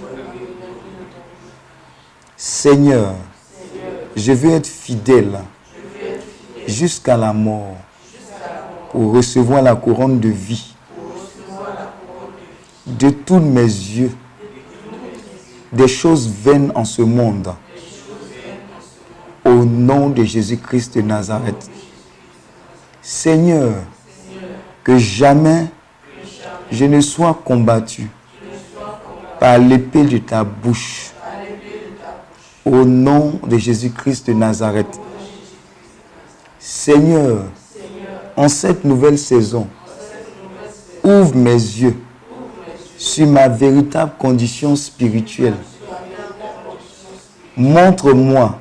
Seigneur, 2.38 3.16
je 4.16 4.32
veux 4.32 4.52
être 4.52 4.68
fidèle 4.68 5.40
jusqu'à 6.68 7.18
la 7.18 7.34
mort 7.34 7.76
pour 8.92 9.14
recevoir 9.14 9.62
la 9.62 9.76
couronne 9.76 10.20
de 10.20 10.30
vie 10.30 10.76
de 12.86 13.10
tous 13.10 13.40
mes 13.40 13.64
yeux 13.64 14.12
des 15.74 15.88
choses 15.88 16.30
vaines 16.30 16.72
en 16.76 16.86
ce 16.86 17.02
monde. 17.02 17.50
Nom 19.66 20.10
de 20.10 20.24
Jésus-Christ 20.24 20.96
de 20.96 21.02
Nazareth. 21.02 21.70
Seigneur, 23.02 23.74
que 24.84 24.98
jamais 24.98 25.66
je 26.72 26.86
ne 26.86 27.02
sois 27.02 27.40
combattu 27.44 28.10
par 29.40 29.58
l'épée 29.58 30.04
de 30.04 30.18
ta 30.20 30.44
bouche. 30.44 31.12
Au 32.66 32.84
nom 32.84 33.40
de 33.48 33.58
Jésus-Christ 33.58 34.28
de 34.28 34.34
Nazareth. 34.34 35.00
Seigneur, 36.58 37.44
en 38.36 38.48
cette 38.48 38.84
nouvelle 38.84 39.20
saison, 39.20 39.68
ouvre 41.04 41.36
mes 41.36 41.54
yeux 41.54 41.96
sur 42.98 43.28
ma 43.28 43.48
véritable 43.48 44.14
condition 44.18 44.76
spirituelle. 44.76 45.58
Montre-moi 47.56 48.60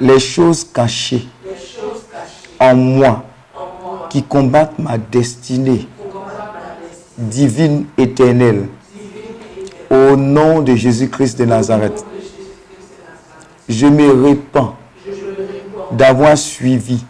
les 0.00 0.18
choses 0.18 0.64
cachées 0.64 1.26
en 2.58 2.74
moi 2.74 3.24
qui 4.08 4.22
combattent 4.22 4.78
ma 4.78 4.98
destinée 4.98 5.86
divine 7.18 7.84
éternelle. 7.98 8.66
Au 9.90 10.16
nom 10.16 10.62
de 10.62 10.74
Jésus-Christ 10.74 11.38
de 11.38 11.44
Nazareth, 11.44 12.04
je 13.68 13.86
me 13.86 14.24
répands 14.24 14.74
d'avoir 15.92 16.38
suivi 16.38 17.04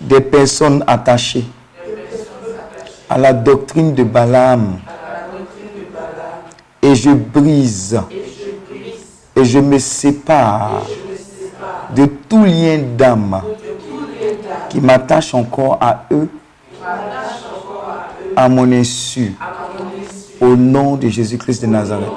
des 0.00 0.20
personnes 0.20 0.84
attachées 0.86 1.44
à 3.08 3.18
la 3.18 3.32
doctrine 3.32 3.94
de 3.94 4.02
Balaam 4.02 4.78
et 6.82 6.94
je 6.94 7.10
brise 7.10 8.00
et 9.36 9.44
je 9.44 9.58
me 9.58 9.78
sépare 9.78 10.82
de 11.94 12.06
tout 12.28 12.44
lien 12.44 12.78
d'âme 12.96 13.42
qui 14.68 14.80
m'attache 14.80 15.34
encore 15.34 15.78
à 15.80 16.04
eux, 16.10 16.28
à 18.34 18.48
mon 18.48 18.70
insu, 18.72 19.34
au 20.40 20.56
nom 20.56 20.96
de 20.96 21.08
Jésus-Christ 21.08 21.62
de 21.62 21.66
Nazareth. 21.66 22.08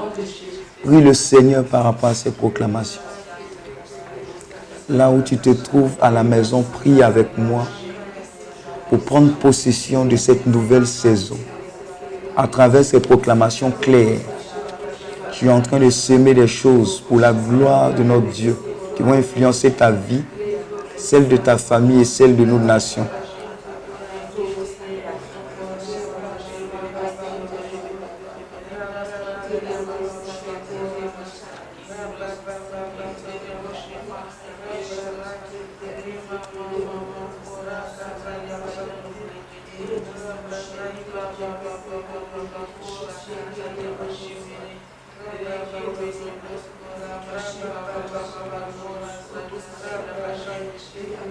Prie 0.85 1.01
le 1.01 1.13
Seigneur 1.13 1.63
par 1.63 1.83
rapport 1.83 2.09
à 2.09 2.13
ces 2.13 2.31
proclamations. 2.31 3.01
Là 4.87 5.09
où 5.09 5.21
tu 5.21 5.37
te 5.37 5.49
trouves 5.49 5.95
à 5.99 6.11
la 6.11 6.23
maison, 6.23 6.61
prie 6.61 7.01
avec 7.01 7.37
moi 7.37 7.67
pour 8.89 8.99
prendre 8.99 9.33
possession 9.33 10.05
de 10.05 10.15
cette 10.15 10.45
nouvelle 10.45 10.85
saison 10.85 11.37
à 12.37 12.47
travers 12.47 12.85
ces 12.85 12.99
proclamations 12.99 13.71
claires. 13.71 14.19
Tu 15.31 15.47
es 15.47 15.51
en 15.51 15.61
train 15.61 15.79
de 15.79 15.89
semer 15.89 16.33
des 16.33 16.47
choses 16.47 17.01
pour 17.01 17.19
la 17.19 17.33
gloire 17.33 17.93
de 17.93 18.03
notre 18.03 18.27
Dieu 18.27 18.55
qui 18.95 19.03
vont 19.03 19.13
influencer 19.13 19.71
ta 19.71 19.91
vie, 19.91 20.23
celle 20.97 21.27
de 21.27 21.37
ta 21.37 21.57
famille 21.57 22.01
et 22.01 22.05
celle 22.05 22.35
de 22.35 22.45
nos 22.45 22.59
nations. 22.59 23.07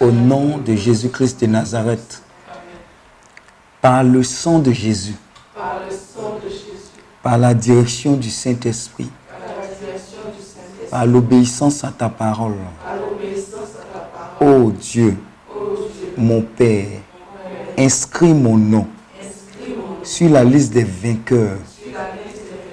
Au 0.00 0.12
nom 0.12 0.58
de 0.58 0.76
Jésus-Christ 0.76 1.40
de 1.40 1.46
Nazareth, 1.46 2.22
par 3.80 4.04
le 4.04 4.22
sang 4.22 4.60
de 4.60 4.70
Jésus, 4.70 5.16
par 7.20 7.36
la 7.36 7.52
direction 7.52 8.14
du 8.14 8.30
Saint-Esprit, 8.30 9.10
par 10.88 11.04
l'obéissance 11.04 11.82
à 11.82 11.88
ta 11.90 12.08
parole. 12.08 12.54
Ô 14.40 14.70
Dieu, 14.70 15.16
mon 16.16 16.42
Père, 16.42 17.00
inscris 17.76 18.34
mon 18.34 18.56
nom 18.56 18.86
sur 20.04 20.30
la 20.30 20.44
liste 20.44 20.72
des 20.72 20.84
vainqueurs 20.84 21.58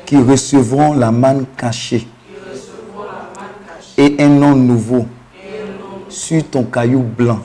qui 0.05 0.17
recevront 0.17 0.93
la 0.93 1.11
manne 1.11 1.45
cachée. 1.57 2.07
Et 3.97 4.15
un 4.19 4.29
nom 4.29 4.55
nouveau 4.55 5.07
sur 6.15 6.43
ton 6.49 6.63
caillou 6.63 7.01
blanc 7.01 7.39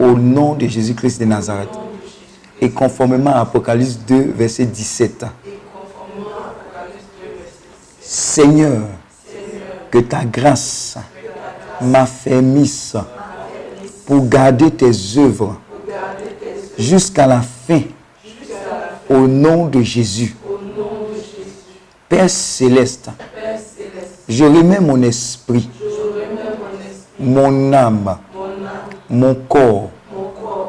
au 0.00 0.14
nom 0.14 0.54
de 0.54 0.66
Jésus-Christ 0.66 1.20
de 1.20 1.26
Nazareth. 1.26 1.68
Et 2.60 2.70
conformément 2.70 3.30
à 3.30 3.40
Apocalypse 3.40 3.98
2, 4.06 4.32
verset 4.34 4.64
17. 4.64 5.26
Seigneur, 8.00 8.82
que 9.90 9.98
ta 9.98 10.24
grâce 10.24 10.96
m'affermisse 11.82 12.96
pour 14.06 14.26
garder 14.26 14.70
tes 14.70 14.92
œuvres 15.18 15.60
jusqu'à 16.78 17.26
la 17.26 17.42
fin 17.42 17.82
au 19.10 19.26
nom 19.26 19.66
de 19.66 19.82
Jésus. 19.82 20.34
Père 22.08 22.30
céleste, 22.30 23.10
je 24.28 24.44
remets 24.44 24.80
mon 24.80 25.02
esprit, 25.02 25.68
mon 27.24 27.72
âme, 27.72 28.16
mon 29.08 29.34
corps, 29.34 29.90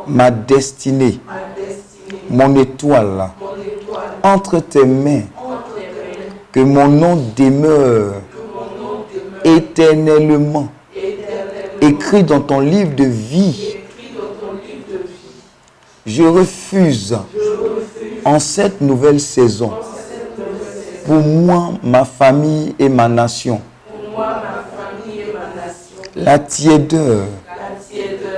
ma 0.07 0.31
destinée, 0.31 1.19
mon 2.29 2.55
étoile 2.55 3.29
entre 4.23 4.59
tes 4.59 4.85
mains. 4.85 5.23
Que 6.51 6.61
mon 6.61 6.87
nom 6.87 7.17
demeure 7.35 8.13
éternellement 9.43 10.69
écrit 11.81 12.23
dans 12.23 12.39
ton 12.39 12.61
livre 12.61 12.95
de 12.95 13.03
vie. 13.03 13.75
Je 16.05 16.23
refuse 16.23 17.17
en 18.23 18.39
cette 18.39 18.79
nouvelle 18.79 19.19
saison 19.19 19.71
pour 21.05 21.17
moi, 21.17 21.73
ma 21.83 22.05
famille 22.05 22.73
et 22.79 22.87
ma 22.89 23.07
nation 23.09 23.61
la 26.15 26.39
tiédeur 26.39 27.25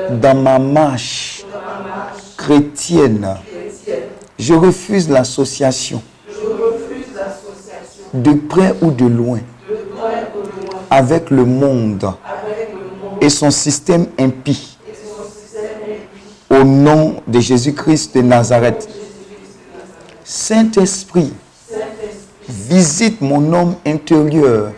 dans 0.10 0.36
ma 0.36 0.60
marche 0.60 1.46
chrétienne. 2.36 3.36
Je 4.40 4.54
refuse 4.54 5.10
l'association 5.10 6.02
de 8.14 8.34
près 8.34 8.74
ou 8.82 8.92
de 8.92 9.06
loin 9.06 9.40
avec 10.90 11.30
le 11.30 11.46
monde 11.46 12.10
et 13.22 13.30
son 13.30 13.52
système 13.52 14.08
impie. 14.20 14.78
Au 16.50 16.64
nom 16.64 17.22
de 17.28 17.40
Jésus-Christ 17.40 18.16
de 18.16 18.22
Nazareth. 18.22 18.88
Saint-Esprit, 20.24 21.34
visite 22.48 23.22
mon 23.22 23.54
homme 23.54 23.76
intérieur 23.86 24.72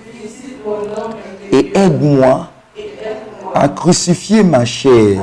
et 1.51 1.77
aide-moi 1.77 2.48
à 3.53 3.67
crucifier 3.69 4.43
ma 4.43 4.65
chair 4.65 5.21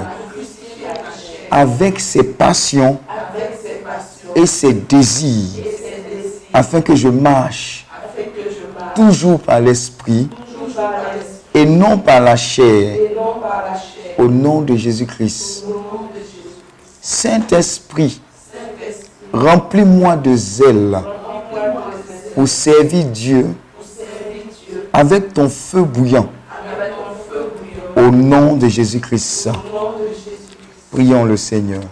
avec 1.50 2.00
ses 2.00 2.24
passions 2.24 2.98
et 4.34 4.46
ses 4.46 4.72
désirs 4.72 5.64
afin 6.52 6.80
que 6.80 6.94
je 6.94 7.08
marche 7.08 7.86
toujours 8.94 9.40
par 9.40 9.60
l'esprit 9.60 10.28
et 11.54 11.64
non 11.64 11.98
par 11.98 12.20
la 12.20 12.36
chair 12.36 12.98
au 14.18 14.28
nom 14.28 14.62
de 14.62 14.74
Jésus-Christ. 14.74 15.64
Saint-Esprit, 17.00 18.20
remplis-moi 19.32 20.16
de 20.16 20.34
zèle 20.34 20.98
pour 22.34 22.48
servir 22.48 23.04
Dieu 23.04 23.46
avec 24.92 25.34
ton 25.34 25.48
feu 25.48 25.82
bouillant 25.82 26.28
au 28.06 28.10
nom 28.10 28.56
de 28.56 28.68
Jésus-Christ. 28.68 29.50
Prions 30.92 31.24
le 31.24 31.36
Seigneur. 31.36 31.82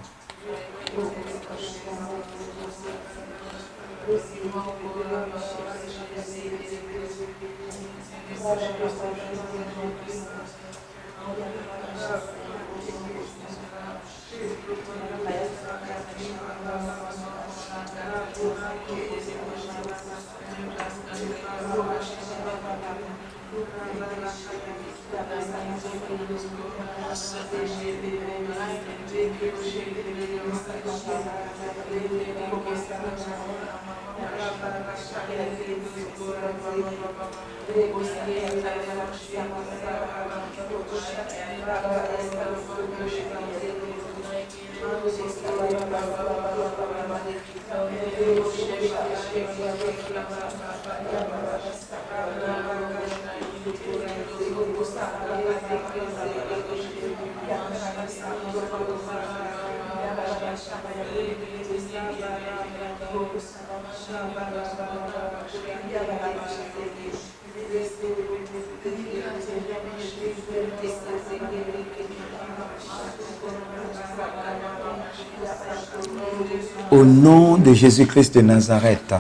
Jésus-Christ 77.95 78.35
de 78.35 78.41
Nazareth, 78.41 79.15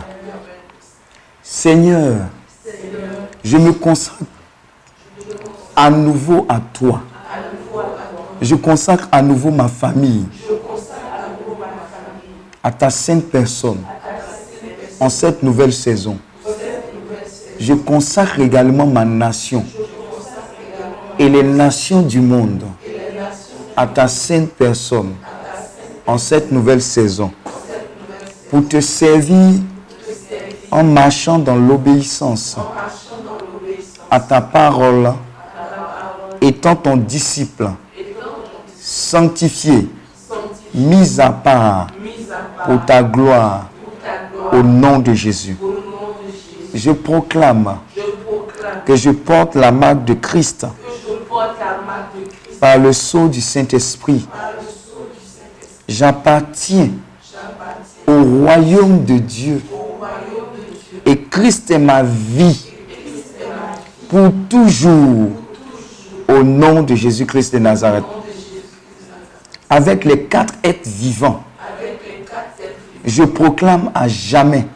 Seigneur, 1.45 2.17
je 3.45 3.57
me 3.57 3.73
consacre 3.73 4.19
à 5.77 5.91
nouveau 5.91 6.45
à 6.49 6.59
toi. 6.73 7.01
Je 8.43 8.57
consacre 8.57 9.07
à 9.13 9.23
nouveau 9.23 9.53
ma 9.53 9.69
famille 9.69 10.27
à 12.65 12.73
ta 12.73 12.91
sainte 12.91 13.27
personne 13.27 13.79
en 14.99 15.09
cette 15.09 15.45
nouvelle 15.45 15.73
saison. 15.73 16.19
Je 17.61 17.75
consacre 17.75 18.41
également 18.41 18.87
ma 18.89 19.05
nation 19.05 19.65
et 21.21 21.29
les 21.29 21.45
nations 21.45 22.03
du 22.03 22.21
monde 22.21 22.65
à 23.77 23.87
ta 23.87 24.09
sainte 24.09 24.51
personne 24.51 25.15
en 26.09 26.19
cette 26.19 26.51
nouvelle 26.51 26.83
saison 26.83 27.31
pour 28.55 28.69
te 28.69 28.81
servir 28.81 29.55
en 30.71 30.85
marchant 30.85 31.40
dans 31.40 31.57
l'obéissance 31.57 32.57
à 34.09 34.21
ta 34.21 34.40
parole, 34.40 35.12
étant 36.40 36.77
ton 36.77 36.97
disciple, 36.97 37.69
sanctifié, 38.81 39.88
mis 40.73 41.21
à 41.21 41.31
part 41.31 41.88
pour 42.64 42.85
ta 42.85 43.03
gloire, 43.03 43.67
au 44.53 44.62
nom 44.62 45.01
de 45.01 45.14
Jésus. 45.14 45.57
Je 46.73 46.93
proclame 46.93 47.79
que 48.87 48.95
je 48.95 49.11
porte 49.11 49.57
la 49.57 49.73
marque 49.73 50.05
de 50.05 50.14
Christ 50.14 50.64
par 52.61 52.79
le 52.79 52.93
sceau 52.93 53.27
du 53.27 53.40
Saint-Esprit. 53.40 54.29
J'appartiens 55.88 56.90
au 58.07 58.23
royaume 58.23 59.05
de 59.05 59.19
Dieu. 59.19 59.62
Et 61.07 61.19
Christ 61.19 61.71
est 61.71 61.79
ma 61.79 62.03
vie 62.03 62.71
pour 64.09 64.31
toujours 64.49 65.31
au 66.29 66.43
nom 66.43 66.83
de 66.83 66.95
Jésus-Christ 66.95 67.55
de 67.55 67.59
Nazareth. 67.59 68.05
Avec 69.69 70.05
les 70.05 70.25
quatre 70.25 70.55
êtres 70.62 70.88
vivants, 70.88 71.43
je 73.05 73.25
proclame 73.25 73.90
à 73.95 74.09
jamais 74.09 74.67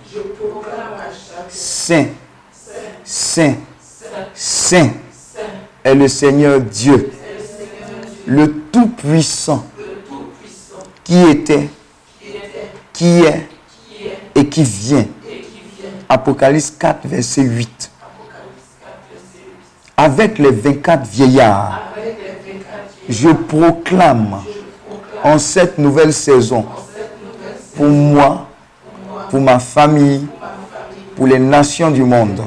Saint, 1.48 2.06
Saint, 3.04 3.54
Saint 4.34 4.90
est 5.82 5.94
le 5.94 6.08
Seigneur 6.08 6.60
Dieu, 6.60 7.10
le 8.26 8.52
Tout-Puissant, 8.70 9.64
qui 11.04 11.18
était, 11.22 11.68
qui 12.98 13.20
est 13.20 13.48
et 14.34 14.48
qui 14.48 14.64
vient. 14.64 15.06
Apocalypse 16.08 16.72
4, 16.76 17.06
verset 17.06 17.42
8. 17.42 17.92
Avec 19.96 20.38
les 20.38 20.50
24 20.50 21.06
vieillards, 21.06 21.80
je 23.08 23.28
proclame 23.28 24.40
en 25.22 25.38
cette 25.38 25.78
nouvelle 25.78 26.12
saison, 26.12 26.66
pour 27.76 27.86
moi, 27.86 28.48
pour 29.30 29.40
ma 29.40 29.60
famille, 29.60 30.26
pour 31.14 31.28
les 31.28 31.38
nations 31.38 31.92
du 31.92 32.02
monde, 32.02 32.42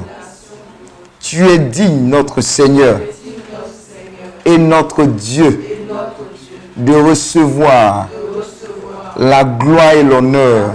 tu 1.18 1.46
es 1.46 1.58
digne, 1.58 2.08
notre 2.08 2.42
Seigneur 2.42 3.00
et 4.44 4.58
notre 4.58 5.04
Dieu, 5.04 5.64
de 6.76 6.92
recevoir 6.92 8.08
la 9.16 9.44
gloire 9.44 9.92
et 9.92 10.02
l'honneur 10.02 10.74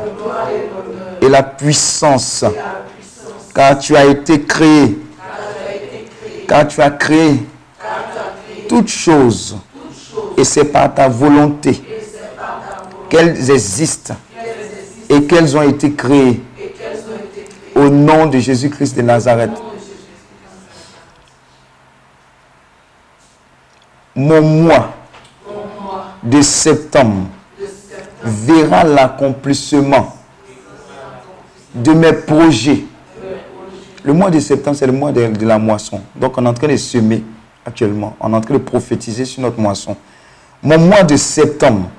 et 1.21 1.29
la 1.29 1.43
puissance, 1.43 2.45
car 3.53 3.77
tu 3.77 3.95
as 3.95 4.05
été 4.05 4.43
créé, 4.43 4.99
car 6.47 6.67
tu 6.67 6.81
as 6.81 6.91
créé 6.91 7.45
toutes 8.69 8.89
choses, 8.89 9.57
et 10.37 10.43
c'est 10.43 10.65
par 10.65 10.93
ta 10.93 11.07
volonté 11.07 11.81
qu'elles 13.09 13.49
existent 13.49 14.15
et 15.09 15.23
qu'elles 15.23 15.57
ont 15.57 15.63
été 15.63 15.93
créées 15.93 16.41
au 17.73 17.89
nom 17.89 18.25
de 18.25 18.39
Jésus-Christ 18.39 18.95
de 18.97 19.01
Nazareth. 19.01 19.51
Mon 24.15 24.41
mois 24.41 24.93
de 26.23 26.41
septembre 26.41 27.27
verra 28.27 28.83
l'accomplissement 28.83 30.13
de 31.73 31.93
mes 31.93 32.13
projets. 32.13 32.83
Le 34.03 34.13
mois 34.13 34.29
de 34.29 34.39
septembre, 34.39 34.77
c'est 34.77 34.85
le 34.87 34.93
mois 34.93 35.11
de, 35.11 35.45
la 35.45 35.57
moisson. 35.57 36.01
Donc, 36.15 36.37
on 36.37 36.45
est 36.45 36.49
en 36.49 36.53
train 36.53 36.67
de 36.67 36.77
semer 36.77 37.23
actuellement. 37.65 38.15
On 38.19 38.31
est 38.33 38.35
en 38.35 38.41
train 38.41 38.53
de 38.53 38.59
prophétiser 38.59 39.25
sur 39.25 39.41
notre 39.41 39.59
moisson. 39.59 39.95
Mon 40.63 40.77
mois 40.77 41.03
de 41.03 41.15
septembre 41.17 41.89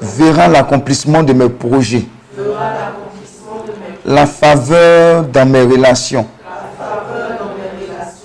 verra 0.00 0.48
l'accomplissement 0.48 1.22
de 1.22 1.32
mes 1.32 1.48
projets. 1.48 2.04
La 4.04 4.26
faveur 4.26 5.24
dans 5.24 5.46
mes 5.46 5.62
relations. 5.62 6.26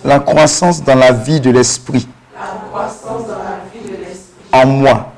La 0.03 0.19
croissance 0.19 0.83
dans 0.83 0.95
la 0.95 1.11
vie 1.11 1.39
de 1.41 1.51
l'esprit. 1.51 2.07
En 4.53 4.65
moi. 4.65 5.14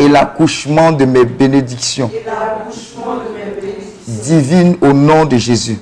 Et 0.00 0.08
l'accouchement 0.08 0.92
de 0.92 1.04
mes 1.04 1.24
bénédictions. 1.24 2.10
Divines 4.06 4.76
au 4.80 4.92
nom 4.92 5.24
de 5.24 5.36
Jésus. 5.36 5.78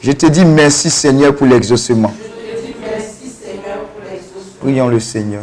Je 0.00 0.12
te 0.12 0.26
dis 0.26 0.44
merci 0.44 0.90
Seigneur 0.90 1.34
pour 1.34 1.46
l'exaucement. 1.46 2.12
Prions 4.60 4.88
le 4.88 5.00
Seigneur. 5.00 5.42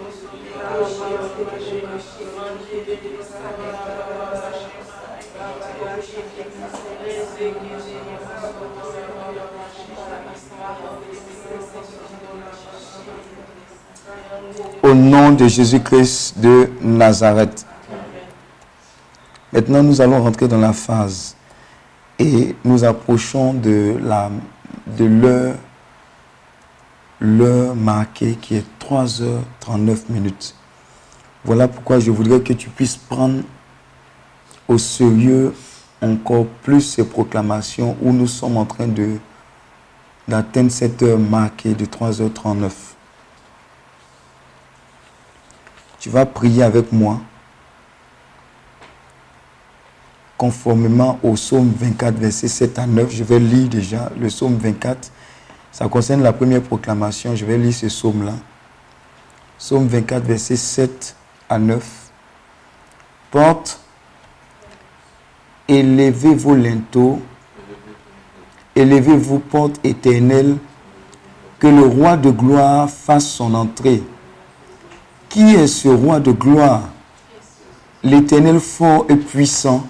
Au 14.83 14.93
nom 14.93 15.31
de 15.31 15.47
Jésus-Christ 15.47 16.39
de 16.39 16.69
Nazareth. 16.81 17.65
Maintenant, 19.51 19.83
nous 19.83 19.99
allons 20.01 20.23
rentrer 20.23 20.47
dans 20.47 20.59
la 20.59 20.73
phase 20.73 21.35
et 22.17 22.55
nous 22.63 22.83
approchons 22.83 23.53
de 23.53 23.97
la 24.01 24.29
de 24.97 25.53
l'heure 27.21 27.75
marquée 27.75 28.35
qui 28.41 28.55
est 28.55 28.65
3h39 28.79 30.09
minutes. 30.09 30.55
Voilà 31.45 31.67
pourquoi 31.67 31.99
je 31.99 32.09
voudrais 32.11 32.41
que 32.41 32.53
tu 32.53 32.69
puisses 32.69 32.97
prendre 32.97 33.43
au 34.67 34.77
sérieux 34.77 35.53
encore 36.01 36.47
plus 36.63 36.81
ces 36.81 37.05
proclamations 37.05 37.95
où 38.01 38.11
nous 38.11 38.27
sommes 38.27 38.57
en 38.57 38.65
train 38.65 38.87
de 38.87 39.17
d'atteindre 40.27 40.71
cette 40.71 41.01
heure 41.03 41.19
marquée 41.19 41.73
de 41.73 41.85
3h39. 41.85 42.71
Tu 45.99 46.09
vas 46.09 46.25
prier 46.25 46.63
avec 46.63 46.91
moi 46.91 47.19
conformément 50.37 51.19
au 51.21 51.33
psaume 51.33 51.71
24, 51.77 52.15
verset 52.15 52.47
7 52.47 52.79
à 52.79 52.87
9. 52.87 53.11
Je 53.11 53.23
vais 53.23 53.39
lire 53.39 53.69
déjà 53.69 54.11
le 54.19 54.27
psaume 54.27 54.57
24. 54.57 55.11
Ça 55.71 55.87
concerne 55.87 56.21
la 56.21 56.33
première 56.33 56.61
proclamation. 56.61 57.35
Je 57.35 57.45
vais 57.45 57.57
lire 57.57 57.73
ce 57.73 57.85
psaume-là. 57.85 58.33
Psaume 59.57 59.87
24, 59.87 60.23
verset 60.23 60.55
7 60.57 61.15
à 61.49 61.57
9. 61.57 62.11
Porte, 63.29 63.79
élevez 65.67 66.35
vos 66.35 66.55
linteaux, 66.55 67.21
élevez-vous, 68.75 69.39
porte 69.39 69.79
éternelle, 69.85 70.57
que 71.59 71.67
le 71.67 71.83
roi 71.83 72.17
de 72.17 72.31
gloire 72.31 72.89
fasse 72.89 73.27
son 73.27 73.53
entrée. 73.53 74.03
Qui 75.29 75.53
est 75.53 75.67
ce 75.67 75.87
roi 75.87 76.19
de 76.19 76.31
gloire? 76.31 76.89
L'éternel 78.03 78.59
fort 78.59 79.05
et 79.07 79.15
puissant, 79.15 79.87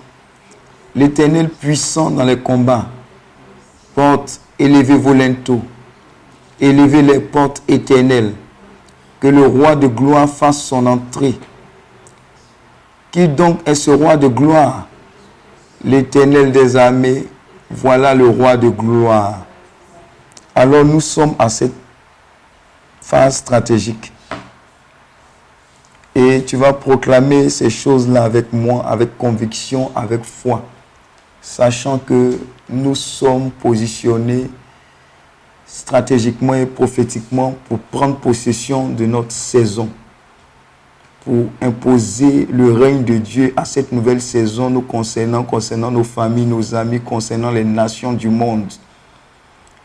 l'éternel 0.93 1.49
puissant 1.49 2.11
dans 2.11 2.25
les 2.25 2.37
combats. 2.37 2.87
Porte, 3.95 4.41
élevez 4.61 4.97
vos 4.97 5.13
linteaux, 5.13 5.61
élevez 6.59 7.01
les 7.01 7.19
portes 7.19 7.63
éternelles, 7.67 8.33
que 9.19 9.27
le 9.27 9.45
roi 9.45 9.75
de 9.75 9.87
gloire 9.87 10.29
fasse 10.29 10.61
son 10.61 10.85
entrée. 10.85 11.37
Qui 13.11 13.27
donc 13.27 13.59
est 13.67 13.75
ce 13.75 13.91
roi 13.91 14.17
de 14.17 14.27
gloire? 14.27 14.87
L'éternel 15.83 16.51
des 16.51 16.75
armées, 16.75 17.25
voilà 17.71 18.13
le 18.13 18.29
roi 18.29 18.55
de 18.55 18.69
gloire. 18.69 19.45
Alors 20.53 20.85
nous 20.85 21.01
sommes 21.01 21.33
à 21.39 21.49
cette 21.49 21.73
phase 23.01 23.37
stratégique. 23.37 24.13
Et 26.13 26.43
tu 26.45 26.55
vas 26.55 26.73
proclamer 26.73 27.49
ces 27.49 27.69
choses-là 27.69 28.25
avec 28.25 28.53
moi, 28.53 28.85
avec 28.85 29.17
conviction, 29.17 29.91
avec 29.95 30.23
foi, 30.23 30.63
sachant 31.41 31.97
que 31.97 32.37
nous 32.71 32.95
sommes 32.95 33.51
positionnés 33.51 34.49
stratégiquement 35.65 36.53
et 36.53 36.65
prophétiquement 36.65 37.55
pour 37.67 37.79
prendre 37.79 38.17
possession 38.17 38.89
de 38.89 39.05
notre 39.05 39.31
saison, 39.31 39.89
pour 41.23 41.45
imposer 41.61 42.47
le 42.51 42.73
règne 42.73 43.03
de 43.03 43.17
Dieu 43.17 43.53
à 43.55 43.63
cette 43.63 43.91
nouvelle 43.91 44.21
saison 44.21 44.69
nous 44.69 44.81
concernant, 44.81 45.43
concernant 45.43 45.91
nos 45.91 46.03
familles, 46.03 46.45
nos 46.45 46.75
amis, 46.75 46.99
concernant 46.99 47.51
les 47.51 47.63
nations 47.63 48.11
du 48.13 48.27
monde. 48.27 48.71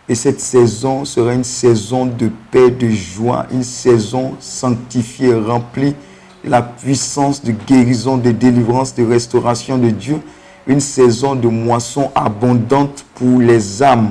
Et 0.08 0.14
cette 0.14 0.40
saison 0.40 1.04
sera 1.04 1.34
une 1.34 1.44
saison 1.44 2.06
de 2.06 2.30
paix, 2.50 2.70
de 2.70 2.88
joie, 2.88 3.46
une 3.52 3.64
saison 3.64 4.36
sanctifiée, 4.40 5.34
remplie 5.34 5.94
de 6.44 6.50
la 6.50 6.62
puissance 6.62 7.42
de 7.42 7.52
guérison, 7.52 8.16
de 8.16 8.30
délivrance, 8.30 8.94
de 8.94 9.04
restauration 9.04 9.78
de 9.78 9.90
Dieu. 9.90 10.20
Une 10.66 10.80
saison 10.80 11.34
de 11.34 11.46
moisson 11.46 12.10
abondante 12.14 13.04
pour 13.14 13.40
les 13.40 13.82
âmes. 13.82 14.10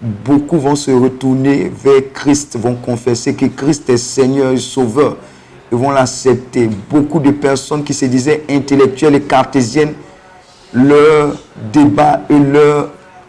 Beaucoup 0.00 0.58
vont 0.58 0.74
se 0.74 0.90
retourner 0.90 1.70
vers 1.72 2.02
Christ, 2.12 2.58
vont 2.58 2.74
confesser 2.74 3.34
que 3.34 3.46
Christ 3.46 3.88
est 3.88 3.96
Seigneur 3.96 4.52
et 4.52 4.56
Sauveur. 4.56 5.16
Ils 5.70 5.78
vont 5.78 5.92
l'accepter. 5.92 6.68
Beaucoup 6.90 7.20
de 7.20 7.30
personnes 7.30 7.84
qui 7.84 7.94
se 7.94 8.06
disaient 8.06 8.42
intellectuelles 8.50 9.14
et 9.14 9.20
cartésiennes, 9.20 9.94
leur 10.72 11.36
débat 11.72 12.22
et 12.28 12.38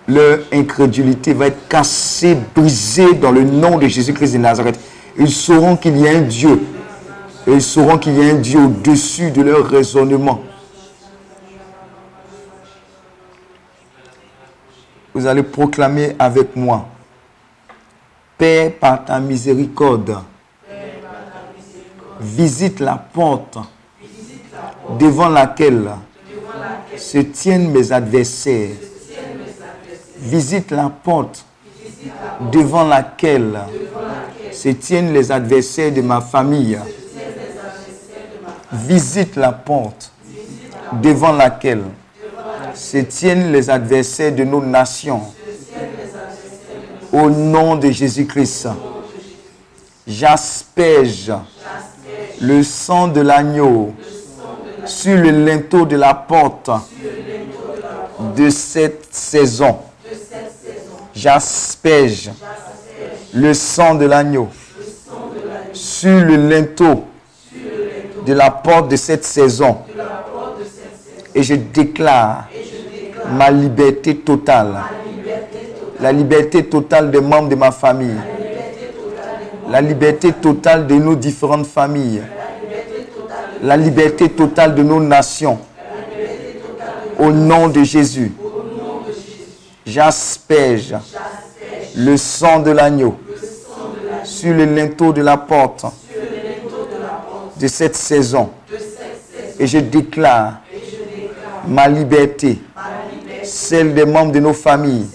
leur 0.08 0.40
incrédulité 0.52 1.34
va 1.34 1.48
être 1.48 1.68
cassée, 1.68 2.36
brisée 2.56 3.14
dans 3.14 3.32
le 3.32 3.44
nom 3.44 3.78
de 3.78 3.88
Jésus-Christ 3.88 4.34
de 4.34 4.40
Nazareth. 4.40 4.80
Ils 5.20 5.30
sauront 5.30 5.78
qu'il 5.78 5.98
y 6.00 6.08
a 6.08 6.18
un 6.18 6.22
Dieu. 6.22 6.60
Ils 7.46 7.62
sauront 7.62 8.00
qu'il 8.00 8.18
y 8.18 8.22
a 8.28 8.34
un 8.34 8.40
Dieu 8.40 8.60
au-dessus 8.60 9.30
de 9.30 9.44
leur 9.44 9.68
raisonnement. 9.68 10.42
Vous 15.14 15.26
allez 15.28 15.44
proclamer 15.44 16.16
avec 16.18 16.56
moi. 16.56 16.88
Père, 18.38 18.74
par 18.80 19.06
ta 19.06 19.20
miséricorde, 19.20 20.18
visite 22.20 22.80
la 22.80 22.96
porte 22.96 23.58
devant 25.00 25.30
laquelle 25.30 25.92
se 26.98 27.20
tiennent 27.20 27.72
mes 27.72 27.92
adversaires 27.92 28.72
visite 30.24 30.72
la 30.72 30.90
porte 30.90 31.46
devant 32.52 32.86
laquelle 32.86 33.60
se 34.52 34.70
tiennent 34.70 35.14
les 35.14 35.32
adversaires 35.32 35.92
de 35.94 36.02
ma 36.02 36.22
famille. 36.22 36.80
Visite 38.72 39.36
la 39.36 39.52
porte 39.52 40.12
devant 40.94 41.34
laquelle 41.34 41.84
se 42.74 42.98
tiennent 42.98 43.52
les 43.52 43.70
adversaires 43.70 44.34
de 44.34 44.44
nos 44.44 44.64
nations. 44.64 45.22
Au 47.12 47.30
nom 47.30 47.76
de 47.76 47.92
Jésus-Christ, 47.92 48.68
j'asperge 50.08 51.32
le 52.42 52.64
sang 52.64 53.08
de 53.08 53.22
l'agneau 53.22 53.94
sur 54.86 55.16
le 55.18 55.30
linteau 55.46 55.86
de 55.86 55.96
la 55.96 56.14
porte 56.14 56.70
de 58.36 58.50
cette 58.50 59.14
saison 59.14 59.78
j'asperge 61.16 62.32
le 63.34 63.54
sang 63.54 63.96
de 63.96 64.06
l'agneau 64.06 64.50
sur 65.74 66.20
le 66.20 66.36
linteau 66.36 67.06
de 68.26 68.34
la 68.34 68.52
porte 68.52 68.90
de 68.90 68.96
cette 68.96 69.26
saison. 69.26 69.78
Et 71.36 71.44
je 71.44 71.56
déclare 71.56 72.48
ma 73.32 73.50
liberté 73.50 74.16
totale. 74.18 74.76
La 76.00 76.12
liberté 76.12 76.64
totale 76.66 77.12
des 77.12 77.22
membres 77.22 77.50
de 77.50 77.56
ma 77.56 77.72
famille. 77.72 78.18
La 79.70 79.82
liberté 79.82 80.32
totale 80.34 80.86
de 80.88 80.96
nos 80.96 81.16
différentes 81.16 81.66
familles. 81.66 82.22
La 83.62 83.78
liberté 83.78 84.30
totale 84.30 84.76
de 84.76 84.84
nos 84.84 85.00
nations. 85.00 85.58
Au 87.18 87.32
nom 87.32 87.70
de 87.70 87.84
Jésus 87.84 88.32
j'asperge 89.86 90.96
le 91.96 92.18
sang 92.18 92.60
de 92.60 92.72
l'agneau 92.72 93.16
sur 94.24 94.54
le 94.54 94.66
linteau 94.66 95.14
de 95.14 95.22
la 95.22 95.38
porte 95.38 95.86
de 97.60 97.68
cette 97.68 97.96
saison. 97.96 98.50
Et 99.60 99.68
je 99.68 99.78
déclare 99.80 100.62
ma 101.68 101.88
liberté, 101.88 102.60
celle 103.44 103.94
des 103.94 104.06
membres 104.06 104.32
de 104.32 104.40
nos 104.40 104.54
familles, 104.54 105.08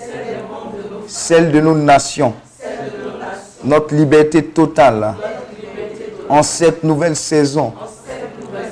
celle 1.06 1.50
de 1.52 1.60
nos 1.60 1.74
nations, 1.74 2.34
notre 3.64 3.94
liberté 3.94 4.42
totale. 4.44 5.14
En 6.30 6.42
cette 6.42 6.84
nouvelle 6.84 7.16
saison. 7.16 7.72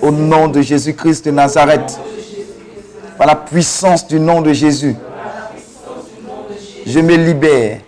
Au 0.02 0.10
nom 0.10 0.46
de 0.46 0.60
Jésus-Christ 0.60 1.24
de 1.24 1.30
Nazareth, 1.30 1.98
par 3.16 3.26
la 3.26 3.34
puissance 3.34 4.06
du 4.06 4.20
nom 4.20 4.42
de 4.42 4.52
Jésus. 4.52 4.94
Je 6.84 7.00
me 7.00 7.16
libère. 7.16 7.78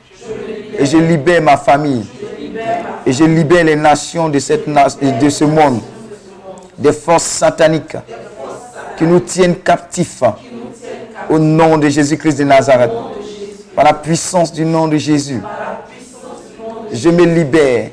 Et 0.79 0.87
je 0.87 0.97
libère 0.97 1.43
ma 1.43 1.59
famille. 1.59 2.07
Et 3.05 3.13
je 3.13 3.25
libère 3.25 3.65
les 3.65 3.77
nations 3.77 4.31
de, 4.31 4.39
cette, 4.39 4.65
de 4.67 5.29
ce 5.29 5.45
monde. 5.45 5.81
Des 6.79 6.93
forces 6.93 7.25
sataniques 7.25 7.97
qui 8.99 9.05
nous 9.05 9.21
tiennent 9.21 9.57
captifs. 9.57 10.23
Au 11.31 11.39
nom 11.39 11.79
de 11.79 11.89
Jésus-Christ 11.89 12.37
de 12.39 12.45
Nazareth. 12.45 12.91
Par 13.75 13.85
la 13.85 13.95
puissance 13.95 14.53
du 14.53 14.65
nom 14.65 14.89
de 14.89 14.97
Jésus. 14.97 15.41
Je 16.93 17.09
me 17.09 17.25
libère. 17.25 17.91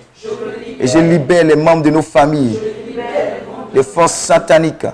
Et 0.79 0.87
je 0.87 0.97
libère 0.97 1.43
les 1.43 1.55
membres 1.55 1.83
de 1.83 1.89
nos 1.91 2.01
familles. 2.01 2.59
Les 3.73 3.83
forces 3.83 4.13
sataniques 4.13 4.87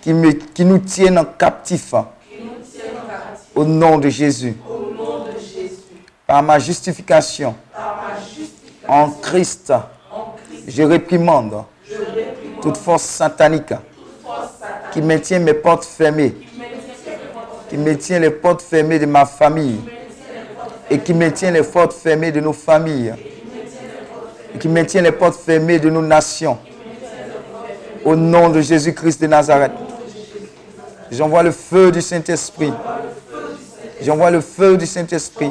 qui, 0.00 0.12
me, 0.12 0.30
qui 0.32 0.64
nous 0.64 0.78
tiennent 0.78 1.18
en 1.18 1.24
captifs 1.24 1.94
au 3.54 3.64
nom 3.64 3.98
de 3.98 4.08
Jésus. 4.08 4.56
Par 6.26 6.42
ma 6.42 6.58
justification. 6.58 7.54
En 8.86 9.10
Christ. 9.10 9.72
Je 10.66 10.82
réprimande. 10.82 11.64
Toute 12.62 12.76
force 12.76 13.02
satanique. 13.04 13.72
Qui 14.94 15.02
maintient 15.02 15.40
mes 15.40 15.52
portes 15.52 15.84
fermées. 15.84 16.34
Qui 17.68 17.76
maintient 17.76 18.18
les 18.18 18.30
portes 18.30 18.62
fermées 18.62 18.98
de 18.98 19.04
ma 19.04 19.26
famille. 19.26 19.80
Et 20.88 20.98
qui 20.98 21.12
maintient 21.12 21.50
les 21.50 21.62
portes 21.62 21.92
fermées 21.92 22.32
de 22.32 22.40
nos 22.40 22.54
familles. 22.54 23.12
Et 24.54 24.58
qui 24.58 24.68
maintient 24.68 25.02
les 25.02 25.12
portes 25.12 25.38
fermées 25.38 25.78
de 25.78 25.90
nos 25.90 26.00
nations. 26.00 26.56
Au 28.06 28.16
nom 28.16 28.48
de 28.48 28.62
Jésus-Christ 28.62 29.20
de 29.20 29.26
Nazareth. 29.26 29.72
J'envoie 31.10 31.42
le 31.42 31.50
feu 31.50 31.92
du 31.92 32.00
Saint-Esprit 32.00 32.72
J'envoie 34.04 34.30
le 34.30 34.42
feu 34.42 34.76
du 34.76 34.86
Saint-Esprit. 34.86 35.50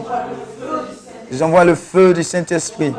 J'envoie 1.31 1.65
le 1.65 1.73
feu 1.73 2.13
du 2.13 2.23
Saint-Esprit. 2.23 2.93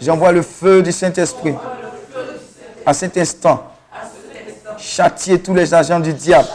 J'envoie 0.00 0.30
le 0.30 0.42
feu 0.42 0.82
du 0.82 0.92
Saint-Esprit. 0.92 1.54
À 2.84 2.94
cet 2.94 3.16
instant, 3.16 3.64
châtier 4.78 5.40
tous 5.40 5.54
les 5.54 5.72
agents 5.74 6.00
du 6.00 6.12
diable 6.12 6.48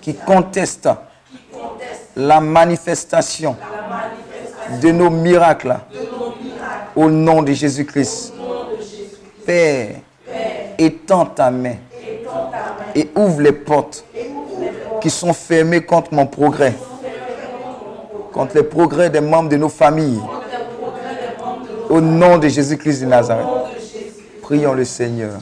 qui 0.00 0.14
contestent 0.14 0.88
la 2.16 2.40
manifestation 2.40 3.56
de 4.80 4.90
nos 4.90 5.10
miracles 5.10 5.76
au 6.96 7.10
nom 7.10 7.42
de 7.42 7.52
Jésus-Christ. 7.52 8.34
Père, 9.44 9.96
étends 10.78 11.26
ta 11.26 11.50
main 11.50 11.76
et 12.94 13.08
ouvre 13.16 13.40
les 13.40 13.52
portes 13.52 14.04
qui 15.00 15.10
sont 15.10 15.32
fermés 15.32 15.82
contre 15.82 16.12
mon 16.14 16.26
progrès, 16.26 16.74
contre 18.32 18.56
les 18.56 18.62
progrès 18.62 19.10
des 19.10 19.20
membres 19.20 19.48
de 19.48 19.56
nos 19.56 19.68
familles. 19.68 20.20
Au 21.88 22.00
nom 22.00 22.38
de 22.38 22.48
Jésus-Christ 22.48 23.00
de 23.00 23.06
Nazareth, 23.06 23.46
prions 24.42 24.74
le 24.74 24.84
Seigneur. 24.84 25.40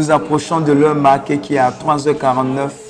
Nous 0.00 0.10
approchons 0.10 0.62
de 0.62 0.72
l'heure 0.72 0.94
marquée 0.94 1.36
qui 1.36 1.56
est 1.56 1.58
à 1.58 1.70
3h49. 1.70 2.89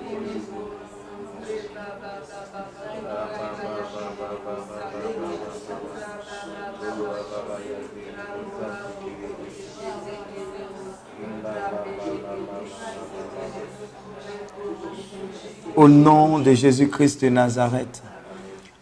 Au 15.75 15.87
nom 15.87 16.39
de 16.39 16.53
Jésus-Christ 16.53 17.21
de 17.21 17.29
Nazareth. 17.29 18.03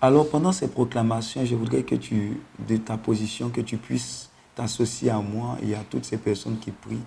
Alors 0.01 0.30
pendant 0.30 0.51
ces 0.51 0.70
proclamations, 0.70 1.45
je 1.45 1.55
voudrais 1.55 1.84
que 1.84 1.95
tu, 1.95 2.39
de 2.67 2.78
ta 2.78 2.97
position, 2.97 3.49
que 3.49 3.61
tu 3.61 3.78
puisses 3.78 4.30
t'associer 4.55 5.09
à 5.09 5.20
moi 5.20 5.57
et 5.61 5.76
à 5.76 5.80
toutes 5.89 6.05
ces 6.05 6.17
personnes 6.17 6.57
qui 6.59 6.72
prient, 6.72 7.03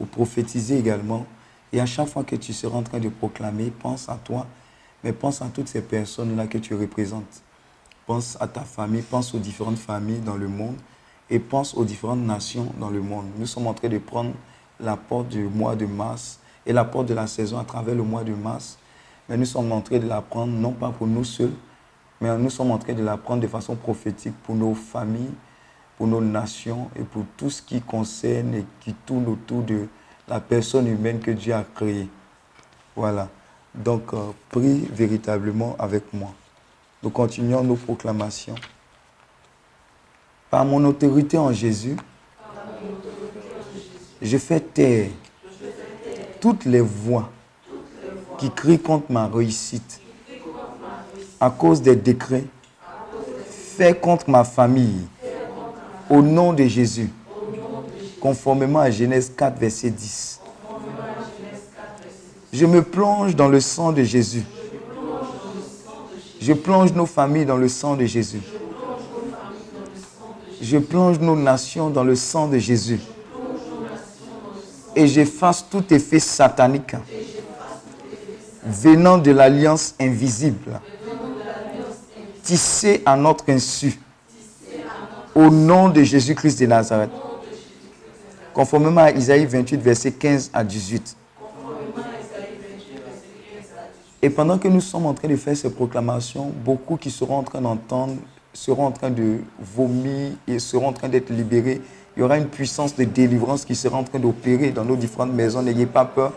ou 0.00 0.06
prophétiser 0.06 0.78
également. 0.78 1.26
Et 1.72 1.80
à 1.80 1.86
chaque 1.86 2.08
fois 2.08 2.24
que 2.24 2.36
tu 2.36 2.52
seras 2.52 2.78
en 2.78 2.82
train 2.82 3.00
de 3.00 3.10
proclamer, 3.10 3.70
pense 3.70 4.08
à 4.08 4.18
toi, 4.22 4.46
mais 5.02 5.12
pense 5.12 5.42
à 5.42 5.46
toutes 5.46 5.68
ces 5.68 5.82
personnes-là 5.82 6.46
que 6.46 6.58
tu 6.58 6.74
représentes. 6.74 7.42
Pense 8.06 8.36
à 8.40 8.48
ta 8.48 8.62
famille, 8.62 9.02
pense 9.02 9.34
aux 9.34 9.38
différentes 9.38 9.78
familles 9.78 10.20
dans 10.20 10.36
le 10.36 10.48
monde 10.48 10.76
et 11.30 11.38
pense 11.38 11.74
aux 11.74 11.84
différentes 11.84 12.20
nations 12.20 12.72
dans 12.78 12.90
le 12.90 13.00
monde. 13.00 13.26
Nous 13.38 13.46
sommes 13.46 13.66
en 13.66 13.74
train 13.74 13.88
de 13.88 13.98
prendre 13.98 14.32
la 14.80 14.96
porte 14.96 15.28
du 15.28 15.44
mois 15.44 15.76
de 15.76 15.86
mars 15.86 16.40
et 16.66 16.72
la 16.72 16.84
porte 16.84 17.06
de 17.06 17.14
la 17.14 17.26
saison 17.26 17.58
à 17.58 17.64
travers 17.64 17.94
le 17.94 18.02
mois 18.02 18.24
de 18.24 18.34
mars. 18.34 18.78
Mais 19.28 19.36
nous 19.36 19.44
sommes 19.44 19.70
en 19.72 19.80
train 19.80 19.98
de 19.98 20.06
la 20.06 20.20
prendre 20.20 20.52
non 20.52 20.72
pas 20.72 20.90
pour 20.90 21.06
nous 21.06 21.24
seuls, 21.24 21.52
mais 22.20 22.36
nous 22.36 22.50
sommes 22.50 22.70
en 22.70 22.78
train 22.78 22.92
de 22.94 23.02
la 23.02 23.16
prendre 23.16 23.40
de 23.40 23.46
façon 23.46 23.76
prophétique 23.76 24.34
pour 24.42 24.54
nos 24.54 24.74
familles, 24.74 25.34
pour 25.96 26.06
nos 26.06 26.20
nations 26.20 26.90
et 26.96 27.02
pour 27.02 27.24
tout 27.36 27.50
ce 27.50 27.62
qui 27.62 27.80
concerne 27.80 28.54
et 28.54 28.64
qui 28.80 28.92
tourne 28.92 29.26
autour 29.28 29.62
de 29.62 29.86
la 30.28 30.40
personne 30.40 30.86
humaine 30.86 31.20
que 31.20 31.30
Dieu 31.30 31.54
a 31.54 31.64
créée. 31.74 32.08
Voilà. 32.96 33.28
Donc, 33.74 34.12
euh, 34.12 34.30
prie 34.50 34.86
véritablement 34.92 35.76
avec 35.78 36.12
moi. 36.12 36.32
Nous 37.02 37.10
continuons 37.10 37.62
nos 37.62 37.76
proclamations. 37.76 38.54
Par 40.50 40.64
mon 40.64 40.84
autorité 40.84 41.38
en 41.38 41.52
Jésus, 41.52 41.96
je 44.20 44.36
fais 44.38 44.60
taire 44.60 45.08
toutes 46.40 46.64
les 46.66 46.80
voix 46.80 47.30
qui 48.38 48.50
crient 48.50 48.78
contre 48.78 49.10
ma 49.10 49.26
réussite 49.26 50.00
à 51.40 51.50
cause 51.50 51.80
des 51.80 51.96
décrets 51.96 52.44
faits 53.48 54.00
contre 54.00 54.28
ma 54.28 54.44
famille 54.44 55.06
au 56.10 56.20
nom 56.20 56.52
de 56.52 56.64
Jésus, 56.64 57.10
conformément 58.20 58.80
à 58.80 58.90
Genèse 58.90 59.32
4, 59.34 59.58
verset 59.58 59.90
10. 59.90 60.41
Je 62.52 62.66
me 62.66 62.82
plonge 62.82 63.34
dans 63.34 63.48
le 63.48 63.60
sang 63.60 63.92
de 63.92 64.02
Jésus. 64.02 64.44
Je 66.38 66.52
plonge 66.52 66.92
nos 66.92 67.06
familles 67.06 67.46
dans 67.46 67.56
le 67.56 67.68
sang 67.68 67.96
de 67.96 68.04
Jésus. 68.04 68.42
Je 70.60 70.76
plonge 70.76 71.18
nos 71.18 71.34
nations 71.34 71.88
dans 71.88 72.04
le 72.04 72.14
sang 72.14 72.48
de 72.48 72.58
Jésus. 72.58 73.00
Et 74.94 75.06
j'efface 75.06 75.64
tout 75.70 75.82
effet 75.94 76.18
satanique 76.18 76.94
venant 78.64 79.16
de 79.16 79.30
l'alliance 79.30 79.94
invisible, 79.98 80.80
tissée 82.42 83.02
à 83.06 83.16
notre 83.16 83.48
insu, 83.48 83.98
au 85.34 85.48
nom 85.48 85.88
de 85.88 86.02
Jésus-Christ 86.02 86.60
de 86.60 86.66
Nazareth. 86.66 87.10
Conformément 88.52 89.00
à 89.00 89.10
Isaïe 89.10 89.46
28, 89.46 89.80
verset 89.80 90.12
15 90.12 90.50
à 90.52 90.62
18. 90.62 91.16
Et 94.24 94.30
pendant 94.30 94.56
que 94.56 94.68
nous 94.68 94.80
sommes 94.80 95.06
en 95.06 95.14
train 95.14 95.26
de 95.26 95.34
faire 95.34 95.56
ces 95.56 95.68
proclamations, 95.70 96.52
beaucoup 96.64 96.96
qui 96.96 97.10
seront 97.10 97.38
en 97.38 97.42
train 97.42 97.60
d'entendre 97.60 98.14
seront 98.54 98.86
en 98.86 98.92
train 98.92 99.10
de 99.10 99.38
vomir 99.58 100.32
et 100.46 100.58
seront 100.58 100.88
en 100.88 100.92
train 100.92 101.08
d'être 101.08 101.30
libérés. 101.30 101.80
Il 102.16 102.20
y 102.20 102.22
aura 102.22 102.36
une 102.36 102.46
puissance 102.46 102.94
de 102.94 103.04
délivrance 103.04 103.64
qui 103.64 103.74
sera 103.74 103.96
en 103.96 104.04
train 104.04 104.18
d'opérer 104.18 104.70
dans 104.70 104.84
nos 104.84 104.94
différentes 104.94 105.32
maisons. 105.32 105.62
N'ayez 105.62 105.86
pas 105.86 106.04
peur. 106.04 106.32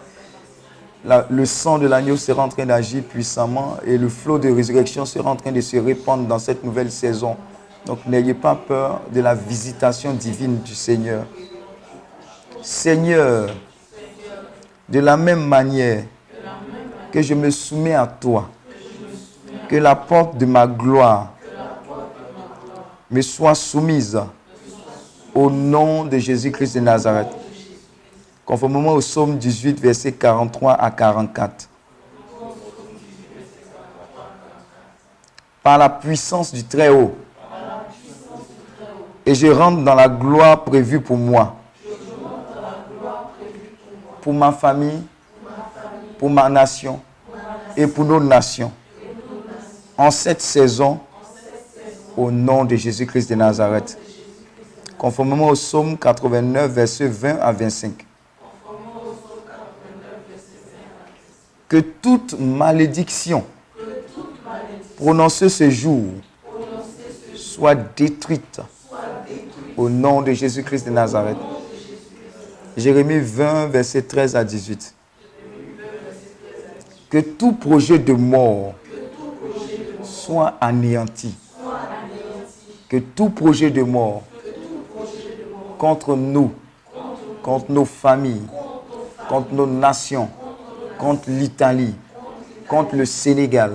le 1.29 1.45
sang 1.45 1.77
de 1.77 1.87
l'agneau 1.87 2.17
sera 2.17 2.43
en 2.43 2.49
train 2.49 2.65
d'agir 2.65 3.03
puissamment 3.03 3.77
et 3.85 3.97
le 3.97 4.09
flot 4.09 4.39
de 4.39 4.49
résurrection 4.49 5.05
sera 5.05 5.29
en 5.29 5.35
train 5.35 5.51
de 5.51 5.61
se 5.61 5.77
répandre 5.77 6.25
dans 6.25 6.39
cette 6.39 6.63
nouvelle 6.63 6.89
saison. 6.91 7.35
Donc 7.85 8.05
n'ayez 8.07 8.33
pas 8.33 8.55
peur 8.55 9.01
de 9.13 9.21
la 9.21 9.35
visitation 9.35 10.13
divine 10.13 10.61
du 10.61 10.73
Seigneur. 10.73 11.25
Seigneur, 12.63 13.49
de 14.89 14.99
la 14.99 15.17
même 15.17 15.45
manière 15.45 16.05
que 17.15 17.21
je 17.21 17.33
me 17.33 17.49
soumets 17.49 17.93
à 17.93 18.05
toi, 18.05 18.49
que 19.69 19.77
la 19.77 19.95
porte 19.95 20.37
de 20.37 20.45
ma 20.45 20.67
gloire 20.67 21.31
me 23.09 23.21
soit 23.21 23.55
soumise 23.55 24.19
au 25.33 25.49
nom 25.49 26.03
de 26.03 26.17
Jésus-Christ 26.17 26.75
de 26.75 26.81
Nazareth. 26.81 27.29
Conformément 28.45 28.91
au 28.91 28.99
psaume 28.99 29.37
18, 29.37 29.79
versets 29.79 30.11
43 30.11 30.73
à 30.73 30.91
44. 30.91 31.69
Par 35.63 35.77
la 35.77 35.87
puissance 35.87 36.53
du 36.53 36.65
Très-Haut. 36.65 37.15
Et 39.25 39.33
je 39.33 39.47
rentre 39.47 39.85
dans 39.85 39.95
la 39.95 40.09
gloire 40.09 40.65
prévue 40.65 40.99
pour 40.99 41.15
moi. 41.15 41.55
Pour 44.19 44.33
ma 44.33 44.51
famille, 44.51 45.01
pour 46.17 46.29
ma 46.29 46.49
nation 46.49 46.99
et 47.75 47.87
pour 47.87 48.05
nos 48.05 48.19
nations. 48.19 48.71
En 49.97 50.11
cette 50.11 50.41
saison, 50.41 50.99
au 52.17 52.31
nom 52.31 52.65
de 52.65 52.75
Jésus-Christ 52.75 53.29
de 53.29 53.35
Nazareth. 53.35 53.97
Conformément 54.97 55.49
au 55.49 55.53
psaume 55.53 55.97
89, 55.97 56.71
versets 56.71 57.07
20 57.07 57.39
à 57.39 57.51
25. 57.51 58.05
Que 61.67 61.77
toute 61.77 62.39
malédiction 62.39 63.43
prononcée 64.97 65.49
ce 65.49 65.69
jour 65.69 66.05
soit 67.35 67.75
détruite 67.75 68.61
au 69.75 69.89
nom 69.89 70.21
de 70.21 70.31
Jésus-Christ 70.31 70.85
de 70.85 70.91
Nazareth. 70.91 71.37
Jérémie 72.77 73.19
20, 73.19 73.67
verset 73.67 74.03
13 74.03 74.35
à 74.35 74.43
18 74.43 74.94
que 77.15 77.21
tout 77.21 77.53
projet 77.53 77.97
de 77.97 78.11
mort 78.11 78.73
soit 80.03 80.55
anéanti. 80.59 81.33
Que 82.89 82.97
tout 82.97 83.29
projet 83.29 83.71
de 83.71 83.83
mort 83.83 84.23
contre 85.77 86.17
nous, 86.17 86.51
contre 87.41 87.71
nos 87.71 87.85
familles, 87.85 88.45
contre 89.29 89.53
nos 89.53 89.65
nations, 89.65 90.27
contre 90.99 91.29
l'Italie, 91.29 91.95
contre 92.67 92.97
le 92.97 93.05
Sénégal, 93.05 93.71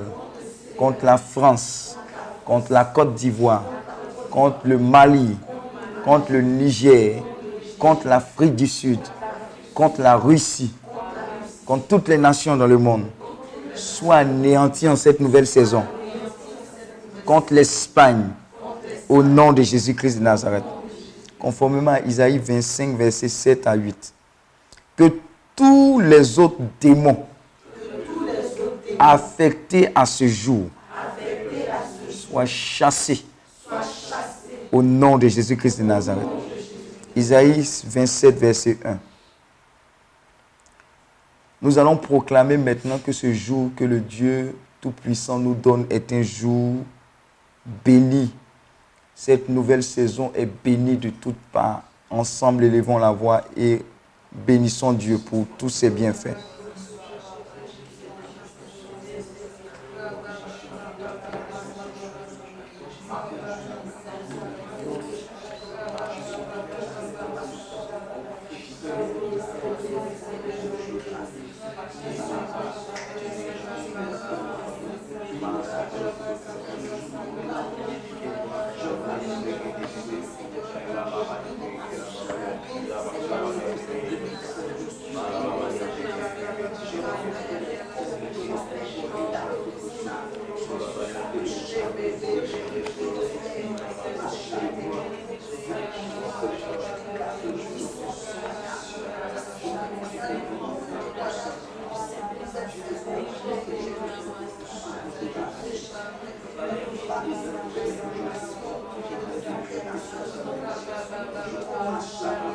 contre 0.77 1.07
la 1.07 1.17
France, 1.17 1.97
contre 2.45 2.71
la 2.75 2.85
Côte 2.85 3.15
d'Ivoire, 3.15 3.65
contre 4.31 4.59
le 4.65 4.77
Mali, 4.77 5.35
contre 6.05 6.33
le 6.33 6.43
Niger, 6.43 7.23
contre 7.79 8.07
l'Afrique 8.07 8.55
du 8.55 8.67
Sud, 8.67 9.01
contre 9.73 10.03
la 10.03 10.17
Russie, 10.17 10.75
contre 11.65 11.87
toutes 11.87 12.09
les 12.09 12.19
nations 12.19 12.55
dans 12.59 12.67
le 12.67 12.77
monde, 12.77 13.05
soient 13.75 14.17
anéantis 14.17 14.89
en 14.89 14.97
cette 14.97 15.21
nouvelle 15.21 15.47
saison. 15.47 15.85
Contre 17.25 17.55
l'Espagne, 17.55 18.29
au 19.09 19.23
nom 19.23 19.53
de 19.53 19.63
Jésus-Christ 19.63 20.19
de 20.19 20.23
Nazareth. 20.23 20.65
Conformément 21.39 21.93
à 21.93 22.01
Isaïe 22.01 22.39
25, 22.39 22.97
versets 22.97 23.29
7 23.29 23.67
à 23.67 23.75
8. 23.75 24.15
Que 24.97 25.13
tous 25.57 26.01
les 26.01 26.39
autres 26.39 26.59
démons 26.81 27.25
affectés 28.99 29.89
à 29.95 30.07
ce 30.07 30.27
jour 30.29 30.67
soient 32.11 32.47
chassés 32.47 33.25
au 34.71 34.83
nom 34.83 35.19
de 35.19 35.27
Jésus-Christ 35.27 35.79
de 35.79 35.85
Nazareth. 35.85 36.27
Isaïe 37.17 37.69
27, 37.87 38.39
verset 38.39 38.79
1. 38.85 38.99
Nous 41.63 41.79
allons 41.79 41.97
proclamer 41.97 42.57
maintenant 42.57 42.99
que 42.99 43.13
ce 43.13 43.33
jour 43.33 43.71
que 43.77 43.85
le 43.85 44.01
Dieu 44.01 44.57
Tout-Puissant 44.81 45.39
nous 45.39 45.55
donne 45.55 45.87
est 45.91 46.11
un 46.13 46.23
jour 46.23 46.77
béni. 47.85 48.33
Cette 49.15 49.49
nouvelle 49.51 49.83
saison 49.83 50.33
est 50.35 50.49
bénie 50.65 50.97
de 50.97 51.11
toutes 51.11 51.37
parts. 51.53 51.83
Ensemble, 52.09 52.65
élevons 52.65 52.97
la 52.97 53.13
voix 53.13 53.43
et 53.57 53.83
bénissons 54.33 54.95
Dieu 54.95 55.19
pour 55.19 55.47
tous 55.59 55.69
ses 55.69 55.91
bienfaits. 55.91 56.37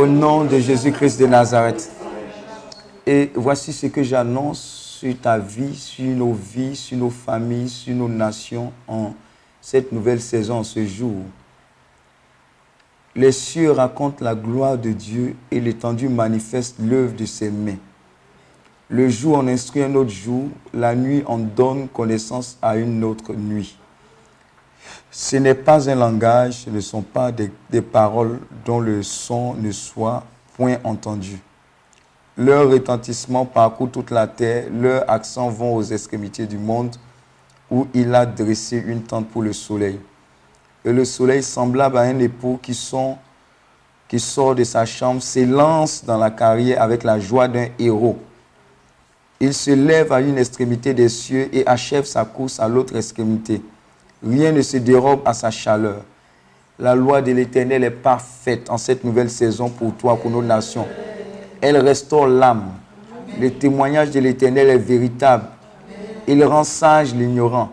Au 0.00 0.06
nom 0.06 0.44
de 0.44 0.58
Jésus-Christ 0.58 1.20
de 1.20 1.26
Nazareth. 1.26 1.90
Et 3.06 3.30
voici 3.34 3.70
ce 3.70 3.84
que 3.84 4.02
j'annonce 4.02 4.58
sur 4.98 5.14
ta 5.20 5.38
vie, 5.38 5.76
sur 5.76 6.06
nos 6.16 6.32
vies, 6.32 6.74
sur 6.74 6.96
nos 6.96 7.10
familles, 7.10 7.68
sur 7.68 7.94
nos 7.94 8.08
nations 8.08 8.72
en 8.88 9.12
cette 9.60 9.92
nouvelle 9.92 10.22
saison, 10.22 10.62
ce 10.62 10.86
jour. 10.86 11.16
Les 13.14 13.30
cieux 13.30 13.72
racontent 13.72 14.24
la 14.24 14.34
gloire 14.34 14.78
de 14.78 14.92
Dieu 14.92 15.36
et 15.50 15.60
l'étendue 15.60 16.08
manifeste 16.08 16.76
l'œuvre 16.78 17.14
de 17.14 17.26
ses 17.26 17.50
mains. 17.50 17.76
Le 18.88 19.06
jour 19.10 19.36
en 19.36 19.48
instruit 19.48 19.82
un 19.82 19.94
autre 19.96 20.08
jour, 20.08 20.48
la 20.72 20.94
nuit 20.94 21.22
en 21.26 21.36
donne 21.36 21.88
connaissance 21.88 22.56
à 22.62 22.78
une 22.78 23.04
autre 23.04 23.34
nuit. 23.34 23.76
Ce 25.10 25.36
n'est 25.36 25.56
pas 25.56 25.90
un 25.90 25.96
langage, 25.96 26.64
ce 26.64 26.70
ne 26.70 26.80
sont 26.80 27.02
pas 27.02 27.32
des, 27.32 27.50
paroles 27.80 28.38
dont 28.64 28.78
le 28.78 29.02
son 29.02 29.54
ne 29.54 29.72
soit 29.72 30.22
point 30.56 30.76
entendu. 30.84 31.40
Leur 32.36 32.70
retentissement 32.70 33.44
parcourt 33.44 33.90
toute 33.90 34.12
la 34.12 34.28
terre, 34.28 34.66
leurs 34.72 35.10
accents 35.10 35.50
vont 35.50 35.74
aux 35.74 35.82
extrémités 35.82 36.46
du 36.46 36.58
monde, 36.58 36.94
où 37.70 37.88
il 37.92 38.14
a 38.14 38.24
dressé 38.24 38.82
une 38.86 39.02
tente 39.02 39.28
pour 39.28 39.42
le 39.42 39.52
soleil. 39.52 39.98
Et 40.84 40.92
le 40.92 41.04
soleil, 41.04 41.42
semblable 41.42 41.98
à 41.98 42.02
un 42.02 42.18
époux 42.20 42.58
qui, 42.62 42.78
qui 44.08 44.20
sort 44.20 44.54
de 44.54 44.64
sa 44.64 44.86
chambre, 44.86 45.20
s'élance 45.20 46.04
dans 46.04 46.18
la 46.18 46.30
carrière 46.30 46.80
avec 46.80 47.02
la 47.02 47.18
joie 47.18 47.48
d'un 47.48 47.66
héros. 47.80 48.18
Il 49.40 49.54
se 49.54 49.72
lève 49.72 50.12
à 50.12 50.20
une 50.20 50.38
extrémité 50.38 50.94
des 50.94 51.08
cieux 51.08 51.48
et 51.52 51.66
achève 51.66 52.04
sa 52.04 52.24
course 52.24 52.60
à 52.60 52.68
l'autre 52.68 52.94
extrémité. 52.94 53.60
Rien 54.26 54.52
ne 54.52 54.60
se 54.62 54.76
dérobe 54.76 55.20
à 55.24 55.32
sa 55.32 55.50
chaleur. 55.50 56.02
La 56.78 56.94
loi 56.94 57.22
de 57.22 57.32
l'Éternel 57.32 57.84
est 57.84 57.90
parfaite 57.90 58.68
en 58.70 58.78
cette 58.78 59.04
nouvelle 59.04 59.30
saison 59.30 59.68
pour 59.68 59.94
toi, 59.94 60.16
pour 60.16 60.30
nos 60.30 60.42
nations. 60.42 60.86
Elle 61.60 61.76
restaure 61.78 62.26
l'âme. 62.26 62.70
Le 63.38 63.50
témoignage 63.50 64.10
de 64.10 64.20
l'Éternel 64.20 64.68
est 64.68 64.78
véritable. 64.78 65.44
Il 66.26 66.44
rend 66.44 66.64
sage 66.64 67.14
l'ignorant. 67.14 67.70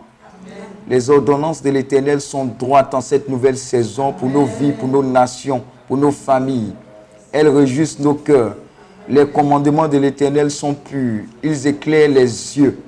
Les 0.88 1.10
ordonnances 1.10 1.62
de 1.62 1.70
l'Éternel 1.70 2.20
sont 2.20 2.46
droites 2.46 2.94
en 2.94 3.02
cette 3.02 3.28
nouvelle 3.28 3.58
saison 3.58 4.12
pour 4.12 4.30
nos 4.30 4.46
vies, 4.46 4.72
pour 4.72 4.88
nos 4.88 5.02
nations, 5.02 5.62
pour 5.86 5.98
nos 5.98 6.12
familles. 6.12 6.72
Elles 7.30 7.48
réjouissent 7.48 7.98
nos 7.98 8.14
cœurs. 8.14 8.56
Les 9.06 9.26
commandements 9.26 9.88
de 9.88 9.98
l'Éternel 9.98 10.50
sont 10.50 10.74
purs. 10.74 11.24
Ils 11.42 11.66
éclairent 11.66 12.08
les 12.08 12.58
yeux. 12.58 12.78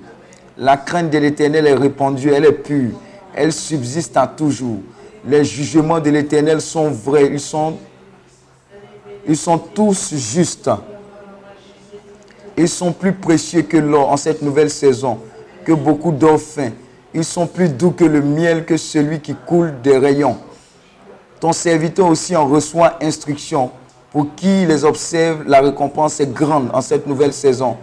La 0.56 0.76
crainte 0.78 1.11
de 1.11 1.18
l'Éternel 1.18 1.66
est 1.66 1.74
répandue, 1.74 2.30
elle 2.30 2.44
est 2.46 2.52
pure. 2.52 2.92
Elle 3.35 3.53
subsiste 3.53 4.16
à 4.16 4.26
toujours. 4.26 4.78
Les 5.24 5.45
jugements 5.45 6.01
de 6.01 6.11
l'Éternel 6.11 6.61
sont 6.61 6.91
vrais. 6.91 7.28
Ils 7.28 7.41
sont, 7.41 7.78
tous 9.74 10.14
justes. 10.14 10.70
Ils 12.57 12.68
sont 12.68 12.93
plus 12.93 13.12
précieux 13.12 13.62
que 13.62 13.76
l'or 13.76 14.11
en 14.11 14.16
cette 14.16 14.43
nouvelle 14.43 14.70
saison, 14.70 15.18
que 15.64 15.72
beaucoup 15.72 16.12
d'or 16.12 16.41
fin. 16.41 16.70
Ils 17.12 17.24
sont 17.24 17.47
plus 17.47 17.68
doux 17.68 17.91
que 17.91 18.05
le 18.05 18.22
miel, 18.22 18.64
que 18.64 18.76
celui 18.76 19.20
qui 19.20 19.35
coule 19.35 19.74
des 19.83 19.99
rayons. 19.99 20.39
Ton 21.39 21.53
serviteur 21.53 22.07
aussi 22.07 22.37
en 22.37 22.47
reçoit 22.47 22.99
instruction. 23.03 23.70
Pour 24.11 24.35
qui 24.35 24.66
les 24.66 24.85
observe, 24.85 25.45
la 25.47 25.61
récompense 25.61 26.20
est 26.20 26.33
grande 26.33 26.70
en 26.72 26.81
cette 26.81 27.07
nouvelle 27.07 27.33
saison. 27.33 27.76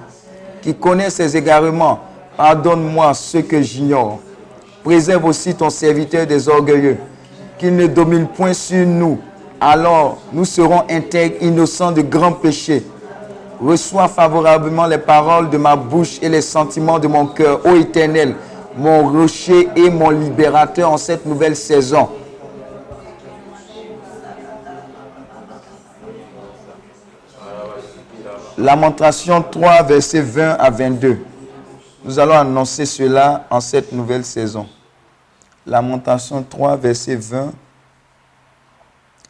Qui 0.62 0.76
connaît 0.76 1.10
ses 1.10 1.38
égarements, 1.38 2.00
pardonne-moi 2.36 3.14
ce 3.14 3.40
que 3.40 3.62
j'ignore. 3.62 4.20
Préserve 4.88 5.26
aussi 5.26 5.54
ton 5.54 5.70
serviteur 5.70 6.26
des 6.26 6.48
orgueilleux, 6.48 6.96
qu'il 7.58 7.76
ne 7.76 7.88
domine 7.88 8.26
point 8.26 8.54
sur 8.54 8.88
nous. 8.88 9.20
Alors 9.60 10.18
nous 10.32 10.46
serons 10.46 10.84
intègres, 10.90 11.36
innocents 11.42 11.92
de 11.92 12.02
grands 12.02 12.32
péchés. 12.32 12.86
Reçois 13.62 14.08
favorablement 14.08 14.86
les 14.86 14.98
paroles 14.98 15.50
de 15.50 15.58
ma 15.58 15.76
bouche 15.76 16.20
et 16.22 16.30
les 16.30 16.40
sentiments 16.40 17.00
de 17.00 17.10
mon 17.10 17.26
cœur, 17.26 17.66
ô 17.66 17.76
Éternel, 17.76 18.36
mon 18.78 19.10
rocher 19.10 19.68
et 19.76 19.90
mon 19.90 20.10
libérateur 20.10 20.90
en 20.90 20.98
cette 20.98 21.26
nouvelle 21.26 21.58
saison. 21.58 22.08
Lamentation 28.58 29.44
3, 29.52 29.84
versets 29.84 30.22
20 30.22 30.52
à 30.52 30.70
22. 30.70 31.18
Nous 32.06 32.18
allons 32.20 32.36
annoncer 32.36 32.86
cela 32.86 33.46
en 33.50 33.60
cette 33.60 33.92
nouvelle 33.92 34.24
saison. 34.24 34.66
Lamentation 35.68 36.44
3, 36.44 36.78
verset 36.78 37.18
20 37.18 37.52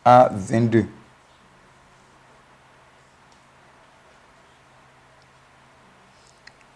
à 0.05 0.29
22. 0.31 0.85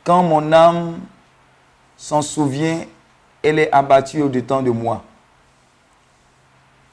Quand 0.04 0.24
mon 0.24 0.52
âme 0.52 1.00
s'en 1.96 2.24
souvient, 2.24 2.86
elle 3.44 3.60
est 3.60 3.72
abattue 3.72 4.24
au-dedans 4.24 4.64
de 4.64 4.72
moi. 4.72 5.04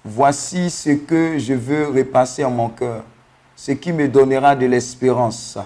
Voici 0.04 0.70
ce 0.70 0.90
que 0.90 1.38
je 1.38 1.54
veux 1.54 1.88
repasser 1.88 2.44
en 2.44 2.50
mon 2.50 2.68
cœur, 2.68 3.02
ce 3.56 3.72
qui 3.72 3.92
me 3.92 4.06
donnera 4.08 4.54
de 4.54 4.66
l'espérance. 4.66 5.58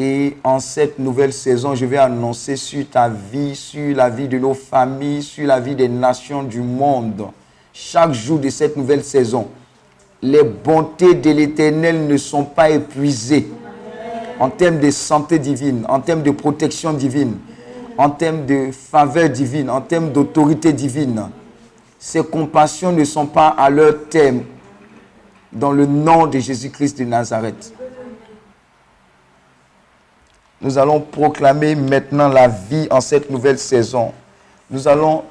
Et 0.00 0.36
en 0.44 0.60
cette 0.60 1.00
nouvelle 1.00 1.32
saison, 1.32 1.74
je 1.74 1.84
vais 1.84 1.96
annoncer 1.96 2.54
sur 2.54 2.88
ta 2.88 3.08
vie, 3.08 3.56
sur 3.56 3.96
la 3.96 4.08
vie 4.08 4.28
de 4.28 4.38
nos 4.38 4.54
familles, 4.54 5.24
sur 5.24 5.44
la 5.44 5.58
vie 5.58 5.74
des 5.74 5.88
nations 5.88 6.44
du 6.44 6.60
monde, 6.60 7.26
chaque 7.72 8.12
jour 8.12 8.38
de 8.38 8.48
cette 8.48 8.76
nouvelle 8.76 9.02
saison. 9.02 9.48
Les 10.22 10.44
bontés 10.44 11.14
de 11.14 11.30
l'Éternel 11.30 12.06
ne 12.06 12.16
sont 12.16 12.44
pas 12.44 12.70
épuisées 12.70 13.48
en 14.38 14.50
termes 14.50 14.78
de 14.78 14.88
santé 14.92 15.40
divine, 15.40 15.84
en 15.88 15.98
termes 15.98 16.22
de 16.22 16.30
protection 16.30 16.92
divine, 16.92 17.34
en 17.96 18.10
termes 18.10 18.46
de 18.46 18.70
faveur 18.70 19.28
divine, 19.28 19.68
en 19.68 19.80
termes 19.80 20.12
d'autorité 20.12 20.72
divine. 20.72 21.24
Ces 21.98 22.22
compassions 22.22 22.92
ne 22.92 23.02
sont 23.02 23.26
pas 23.26 23.48
à 23.48 23.68
leur 23.68 24.08
terme 24.08 24.42
dans 25.52 25.72
le 25.72 25.86
nom 25.86 26.28
de 26.28 26.38
Jésus-Christ 26.38 27.00
de 27.00 27.04
Nazareth. 27.04 27.72
Nous 30.60 30.76
allons 30.76 31.00
proclamer 31.00 31.76
maintenant 31.76 32.28
la 32.28 32.48
vie 32.48 32.88
en 32.90 33.00
cette 33.00 33.30
nouvelle 33.30 33.58
saison. 33.58 34.12
Nous 34.70 34.88
allons 34.88 35.22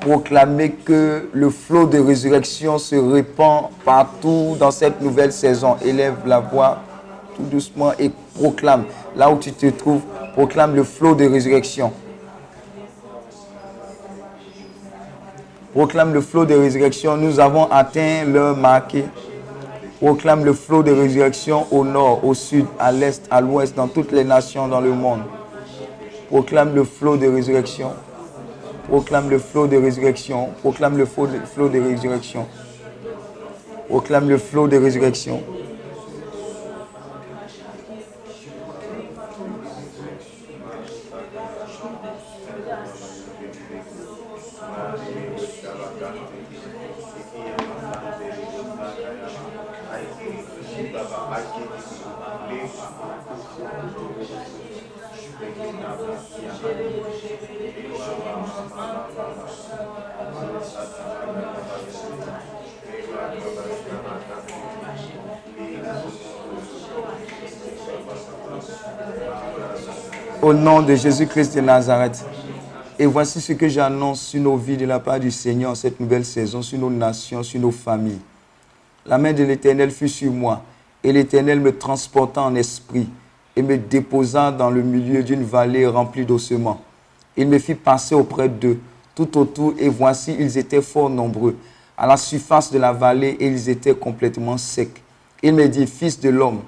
proclamer 0.00 0.70
que 0.70 1.28
le 1.32 1.50
flot 1.50 1.86
de 1.86 1.98
résurrection 1.98 2.78
se 2.78 2.94
répand 2.94 3.64
partout 3.84 4.56
dans 4.58 4.70
cette 4.70 5.02
nouvelle 5.02 5.32
saison. 5.32 5.76
Élève 5.84 6.14
la 6.24 6.40
voix 6.40 6.78
tout 7.36 7.42
doucement 7.42 7.92
et 7.98 8.10
proclame. 8.34 8.84
Là 9.16 9.30
où 9.30 9.38
tu 9.38 9.52
te 9.52 9.66
trouves, 9.66 10.02
proclame 10.32 10.74
le 10.74 10.84
flot 10.84 11.14
de 11.14 11.26
résurrection. 11.26 11.92
Proclame 15.74 16.14
le 16.14 16.22
flot 16.22 16.46
de 16.46 16.54
résurrection. 16.54 17.18
Nous 17.18 17.38
avons 17.38 17.70
atteint 17.70 18.24
l'heure 18.24 18.56
marquée 18.56 19.04
proclame 19.98 20.44
le 20.44 20.52
flot 20.52 20.82
de 20.82 20.92
résurrection 20.92 21.66
au 21.72 21.84
nord, 21.84 22.24
au 22.24 22.34
sud, 22.34 22.66
à 22.78 22.92
l'est, 22.92 23.26
à 23.30 23.40
l'ouest, 23.40 23.74
dans 23.76 23.88
toutes 23.88 24.12
les 24.12 24.24
nations 24.24 24.68
dans 24.68 24.80
le 24.80 24.92
monde. 24.92 25.20
Proclame 26.28 26.74
le 26.74 26.84
flot 26.84 27.16
de 27.16 27.26
résurrection. 27.26 27.90
Proclame 28.88 29.28
le 29.28 29.38
flot 29.38 29.66
de 29.66 29.76
résurrection. 29.76 30.50
Proclame 30.60 30.96
le 30.96 31.04
flot 31.04 31.26
de, 31.26 31.80
résurrection. 31.80 32.46
Proclame 33.88 34.28
le 34.28 34.38
flot 34.38 34.68
de 34.68 34.76
résurrection. 34.76 35.42
Au 70.40 70.52
nom 70.52 70.82
de 70.82 70.94
Jésus-Christ 70.94 71.56
de 71.56 71.60
Nazareth. 71.60 72.24
Et 72.96 73.06
voici 73.06 73.40
ce 73.40 73.54
que 73.54 73.68
j'annonce 73.68 74.20
sur 74.20 74.40
nos 74.40 74.56
vies 74.56 74.76
de 74.76 74.86
la 74.86 75.00
part 75.00 75.18
du 75.18 75.32
Seigneur 75.32 75.76
cette 75.76 75.98
nouvelle 75.98 76.24
saison, 76.24 76.62
sur 76.62 76.78
nos 76.78 76.90
nations, 76.90 77.42
sur 77.42 77.60
nos 77.60 77.72
familles. 77.72 78.20
La 79.04 79.18
main 79.18 79.32
de 79.32 79.42
l'Éternel 79.42 79.90
fut 79.90 80.08
sur 80.08 80.30
moi, 80.30 80.62
et 81.02 81.12
l'Éternel 81.12 81.58
me 81.58 81.76
transporta 81.76 82.40
en 82.40 82.54
esprit 82.54 83.08
et 83.56 83.62
me 83.62 83.76
déposa 83.76 84.52
dans 84.52 84.70
le 84.70 84.82
milieu 84.82 85.24
d'une 85.24 85.42
vallée 85.42 85.88
remplie 85.88 86.24
d'ossements. 86.24 86.82
Il 87.36 87.48
me 87.48 87.58
fit 87.58 87.74
passer 87.74 88.14
auprès 88.14 88.48
d'eux, 88.48 88.78
tout 89.16 89.36
autour, 89.38 89.74
et 89.76 89.88
voici, 89.88 90.36
ils 90.38 90.56
étaient 90.56 90.82
fort 90.82 91.10
nombreux, 91.10 91.56
à 91.96 92.06
la 92.06 92.16
surface 92.16 92.70
de 92.70 92.78
la 92.78 92.92
vallée, 92.92 93.36
ils 93.40 93.68
étaient 93.68 93.94
complètement 93.94 94.56
secs. 94.56 95.02
Il 95.42 95.54
me 95.54 95.66
dit, 95.68 95.88
Fils 95.88 96.20
de 96.20 96.28
l'homme, 96.28 96.60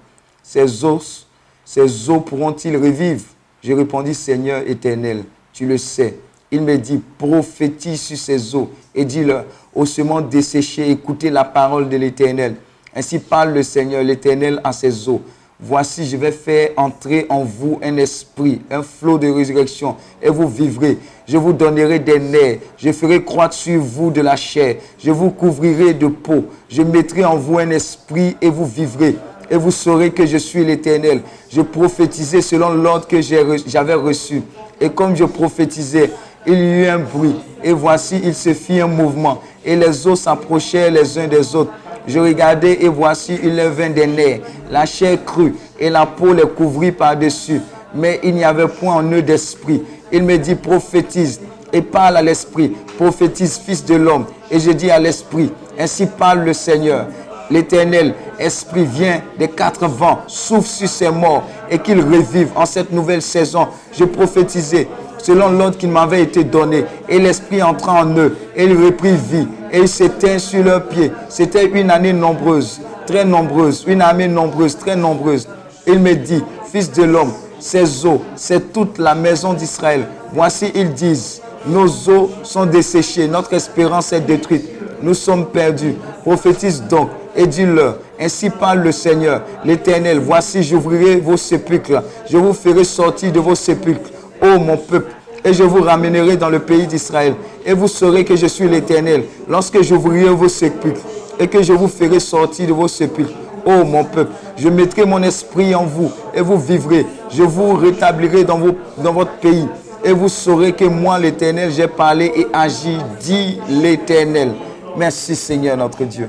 ces 0.42 0.84
os, 0.84 1.28
ces 1.64 2.10
os 2.10 2.20
pourront-ils 2.24 2.76
revivre? 2.76 3.22
Je 3.62 3.72
répondis, 3.72 4.14
Seigneur 4.14 4.62
éternel, 4.66 5.24
tu 5.52 5.66
le 5.66 5.76
sais. 5.78 6.16
Il 6.50 6.62
me 6.62 6.76
dit, 6.78 7.00
prophétise 7.18 8.00
sur 8.00 8.16
ces 8.16 8.54
eaux 8.54 8.70
et 8.94 9.04
dis-leur, 9.04 9.44
ossements 9.74 10.20
desséchés, 10.20 10.90
écoutez 10.90 11.30
la 11.30 11.44
parole 11.44 11.88
de 11.88 11.96
l'Éternel. 11.96 12.56
Ainsi 12.94 13.18
parle 13.18 13.52
le 13.52 13.62
Seigneur, 13.62 14.02
l'Éternel, 14.02 14.60
à 14.64 14.72
ses 14.72 15.08
eaux. 15.08 15.22
Voici, 15.62 16.06
je 16.06 16.16
vais 16.16 16.32
faire 16.32 16.70
entrer 16.76 17.26
en 17.28 17.44
vous 17.44 17.78
un 17.82 17.98
esprit, 17.98 18.62
un 18.70 18.82
flot 18.82 19.18
de 19.18 19.28
résurrection, 19.28 19.94
et 20.22 20.30
vous 20.30 20.48
vivrez. 20.48 20.96
Je 21.28 21.36
vous 21.36 21.52
donnerai 21.52 21.98
des 21.98 22.18
nerfs, 22.18 22.58
je 22.78 22.90
ferai 22.92 23.22
croître 23.22 23.54
sur 23.54 23.78
vous 23.78 24.10
de 24.10 24.22
la 24.22 24.36
chair, 24.36 24.76
je 24.98 25.10
vous 25.10 25.30
couvrirai 25.30 25.92
de 25.92 26.06
peau, 26.06 26.46
je 26.70 26.80
mettrai 26.80 27.26
en 27.26 27.36
vous 27.36 27.58
un 27.58 27.68
esprit, 27.70 28.36
et 28.40 28.48
vous 28.48 28.64
vivrez. 28.64 29.16
Et 29.50 29.56
vous 29.56 29.70
saurez 29.72 30.10
que 30.10 30.26
je 30.26 30.36
suis 30.36 30.64
l'Éternel. 30.64 31.22
Je 31.50 31.60
prophétisais 31.60 32.40
selon 32.40 32.70
l'ordre 32.70 33.06
que 33.06 33.20
j'avais 33.20 33.94
reçu. 33.94 34.42
Et 34.80 34.90
comme 34.90 35.16
je 35.16 35.24
prophétisais, 35.24 36.10
il 36.46 36.54
y 36.54 36.82
eut 36.82 36.86
un 36.86 37.00
bruit. 37.00 37.34
Et 37.62 37.72
voici, 37.72 38.20
il 38.22 38.34
se 38.34 38.54
fit 38.54 38.80
un 38.80 38.86
mouvement. 38.86 39.42
Et 39.64 39.76
les 39.76 40.06
eaux 40.06 40.16
s'approchèrent 40.16 40.90
les 40.90 41.18
uns 41.18 41.26
des 41.26 41.54
autres. 41.54 41.72
Je 42.06 42.18
regardais 42.18 42.82
et 42.82 42.88
voici, 42.88 43.38
il 43.42 43.60
vint 43.60 43.90
des 43.90 44.06
nerfs. 44.06 44.40
La 44.70 44.86
chair 44.86 45.18
crue 45.24 45.54
et 45.78 45.90
la 45.90 46.06
peau 46.06 46.32
les 46.32 46.46
couvrit 46.46 46.92
par-dessus. 46.92 47.60
Mais 47.94 48.20
il 48.22 48.34
n'y 48.34 48.44
avait 48.44 48.68
point 48.68 48.94
en 48.94 49.12
eux 49.12 49.22
d'esprit. 49.22 49.82
Il 50.12 50.22
me 50.22 50.38
dit, 50.38 50.54
prophétise 50.54 51.40
et 51.72 51.82
parle 51.82 52.16
à 52.16 52.22
l'esprit. 52.22 52.72
Prophétise, 52.96 53.58
fils 53.58 53.84
de 53.84 53.96
l'homme. 53.96 54.26
Et 54.50 54.58
je 54.60 54.70
dis 54.70 54.90
à 54.90 54.98
l'esprit, 54.98 55.52
ainsi 55.78 56.06
parle 56.06 56.40
le 56.40 56.52
Seigneur. 56.52 57.06
L'Éternel, 57.50 58.14
Esprit, 58.38 58.84
vient 58.84 59.20
des 59.38 59.48
quatre 59.48 59.86
vents, 59.86 60.20
souffle 60.26 60.68
sur 60.68 60.88
ces 60.88 61.10
morts 61.10 61.44
et 61.70 61.78
qu'ils 61.78 62.00
revivent 62.00 62.52
en 62.54 62.64
cette 62.64 62.92
nouvelle 62.92 63.22
saison. 63.22 63.68
Je 63.92 64.04
prophétisais 64.04 64.88
selon 65.18 65.50
l'ordre 65.50 65.76
qui 65.76 65.86
m'avait 65.86 66.22
été 66.22 66.44
donné. 66.44 66.84
Et 67.08 67.18
l'Esprit 67.18 67.62
entra 67.62 68.04
en 68.04 68.16
eux 68.16 68.36
et 68.56 68.64
il 68.64 68.84
reprit 68.84 69.14
vie 69.14 69.48
et 69.72 69.80
il 69.80 69.88
s'éteint 69.88 70.38
sur 70.38 70.62
leurs 70.64 70.86
pieds. 70.86 71.10
C'était 71.28 71.66
une 71.66 71.90
année 71.90 72.12
nombreuse, 72.12 72.80
très 73.06 73.24
nombreuse, 73.24 73.84
une 73.86 74.00
armée 74.00 74.28
nombreuse, 74.28 74.76
très 74.76 74.96
nombreuse. 74.96 75.48
Il 75.86 75.98
me 75.98 76.14
dit, 76.14 76.42
Fils 76.70 76.92
de 76.92 77.02
l'homme, 77.02 77.32
ces 77.58 78.06
eaux, 78.06 78.22
c'est 78.36 78.72
toute 78.72 78.98
la 78.98 79.16
maison 79.16 79.54
d'Israël. 79.54 80.06
Voici, 80.32 80.70
ils 80.74 80.92
disent, 80.92 81.42
nos 81.66 81.86
eaux 82.08 82.30
sont 82.44 82.64
desséchées, 82.64 83.26
notre 83.26 83.52
espérance 83.54 84.12
est 84.12 84.20
détruite, 84.20 84.64
nous 85.02 85.14
sommes 85.14 85.46
perdus. 85.46 85.96
Prophétise 86.22 86.84
donc 86.84 87.10
et 87.36 87.46
dis-leur, 87.46 87.98
ainsi 88.20 88.50
parle 88.50 88.80
le 88.80 88.92
Seigneur, 88.92 89.42
l'Éternel, 89.64 90.18
voici 90.18 90.62
j'ouvrirai 90.62 91.16
vos 91.16 91.36
sépulcres, 91.36 92.02
je 92.28 92.36
vous 92.36 92.52
ferai 92.52 92.84
sortir 92.84 93.32
de 93.32 93.40
vos 93.40 93.54
sépulcres, 93.54 94.10
ô 94.42 94.58
mon 94.58 94.76
peuple, 94.76 95.12
et 95.44 95.52
je 95.52 95.62
vous 95.62 95.82
ramènerai 95.82 96.36
dans 96.36 96.50
le 96.50 96.58
pays 96.58 96.86
d'Israël, 96.86 97.34
et 97.64 97.72
vous 97.72 97.88
saurez 97.88 98.24
que 98.24 98.36
je 98.36 98.46
suis 98.46 98.68
l'Éternel, 98.68 99.24
lorsque 99.48 99.80
j'ouvrirai 99.82 100.30
vos 100.30 100.48
sépulcres, 100.48 101.00
et 101.38 101.46
que 101.46 101.62
je 101.62 101.72
vous 101.72 101.88
ferai 101.88 102.20
sortir 102.20 102.66
de 102.66 102.72
vos 102.72 102.88
sépulcres. 102.88 103.32
Ô 103.64 103.84
mon 103.84 104.04
peuple, 104.04 104.32
je 104.56 104.68
mettrai 104.68 105.04
mon 105.04 105.22
esprit 105.22 105.74
en 105.74 105.84
vous, 105.84 106.10
et 106.34 106.40
vous 106.40 106.58
vivrez, 106.58 107.06
je 107.30 107.42
vous 107.42 107.74
rétablirai 107.74 108.44
dans, 108.44 108.60
dans 108.98 109.12
votre 109.12 109.32
pays, 109.38 109.66
et 110.04 110.12
vous 110.12 110.28
saurez 110.28 110.72
que 110.72 110.84
moi, 110.84 111.18
l'Éternel, 111.18 111.70
j'ai 111.70 111.88
parlé 111.88 112.32
et 112.34 112.46
agi, 112.52 112.96
dit 113.20 113.60
l'Éternel. 113.68 114.52
Merci 114.96 115.36
Seigneur 115.36 115.76
notre 115.76 116.04
Dieu 116.04 116.28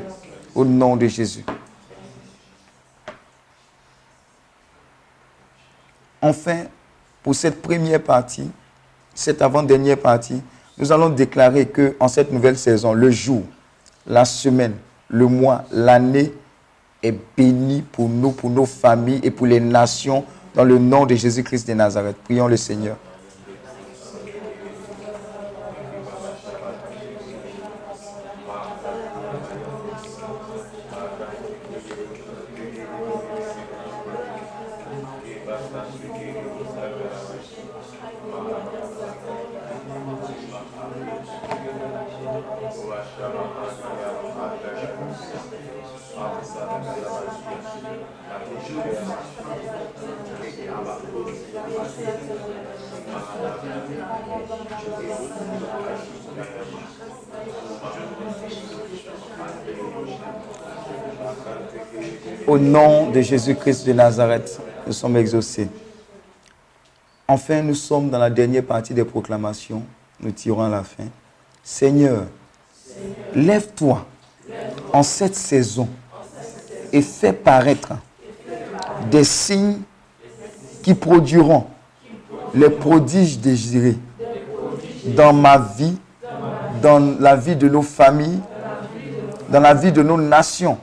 au 0.56 0.66
nom 0.66 0.96
de 0.96 1.08
Jésus. 1.08 1.44
Enfin, 6.22 6.66
pour 7.24 7.36
cette 7.36 7.62
première 7.62 8.02
partie, 8.02 8.50
cette 9.14 9.42
avant-dernière 9.42 9.98
partie, 9.98 10.42
nous 10.78 10.92
allons 10.92 11.10
déclarer 11.10 11.68
que 11.68 11.96
en 12.00 12.08
cette 12.08 12.32
nouvelle 12.32 12.58
saison, 12.58 12.94
le 12.94 13.12
jour, 13.12 13.44
la 14.08 14.26
semaine, 14.26 14.76
le 15.10 15.28
mois, 15.28 15.66
l'année 15.72 16.32
est 17.04 17.16
béni 17.36 17.82
pour 17.82 18.08
nous, 18.10 18.32
pour 18.32 18.50
nos 18.50 18.66
familles 18.66 19.20
et 19.24 19.32
pour 19.32 19.48
les 19.48 19.60
nations 19.60 20.24
dans 20.54 20.64
le 20.64 20.78
nom 20.78 21.06
de 21.06 21.16
Jésus-Christ 21.16 21.68
de 21.68 21.74
Nazareth. 21.74 22.18
Prions 22.24 22.48
le 22.48 22.58
Seigneur. 22.58 22.98
Nom 62.72 63.12
de 63.12 63.22
Jésus-Christ 63.22 63.86
de 63.86 63.94
Nazareth, 63.94 64.60
nous 64.88 64.94
sommes 64.94 65.18
exaucés. 65.18 65.68
Enfin, 67.28 67.62
nous 67.62 67.76
sommes 67.76 68.10
dans 68.10 68.18
la 68.20 68.30
dernière 68.30 68.64
partie 68.64 68.94
des 68.94 69.06
proclamations. 69.06 69.84
Nous 70.20 70.32
tirons 70.32 70.64
à 70.64 70.70
la 70.70 70.84
fin. 70.84 71.06
Seigneur, 71.64 72.26
lève-toi 73.36 74.06
en 74.92 75.04
cette 75.04 75.36
saison 75.36 75.88
et 76.92 77.02
fais 77.02 77.34
paraître 77.34 77.94
des 79.10 79.24
signes 79.24 79.80
qui 80.84 80.94
produiront 80.94 81.66
les 82.54 82.70
prodiges 82.70 83.40
désirés 83.40 83.98
dans 85.16 85.34
ma 85.34 85.58
vie, 85.58 85.98
dans 86.82 87.18
la 87.20 87.36
vie 87.36 87.56
de 87.56 87.70
nos 87.70 87.82
familles, 87.82 88.40
dans 89.50 89.60
la 89.60 89.74
vie 89.74 89.92
de 89.92 90.02
nos 90.02 90.18
nations, 90.18 90.78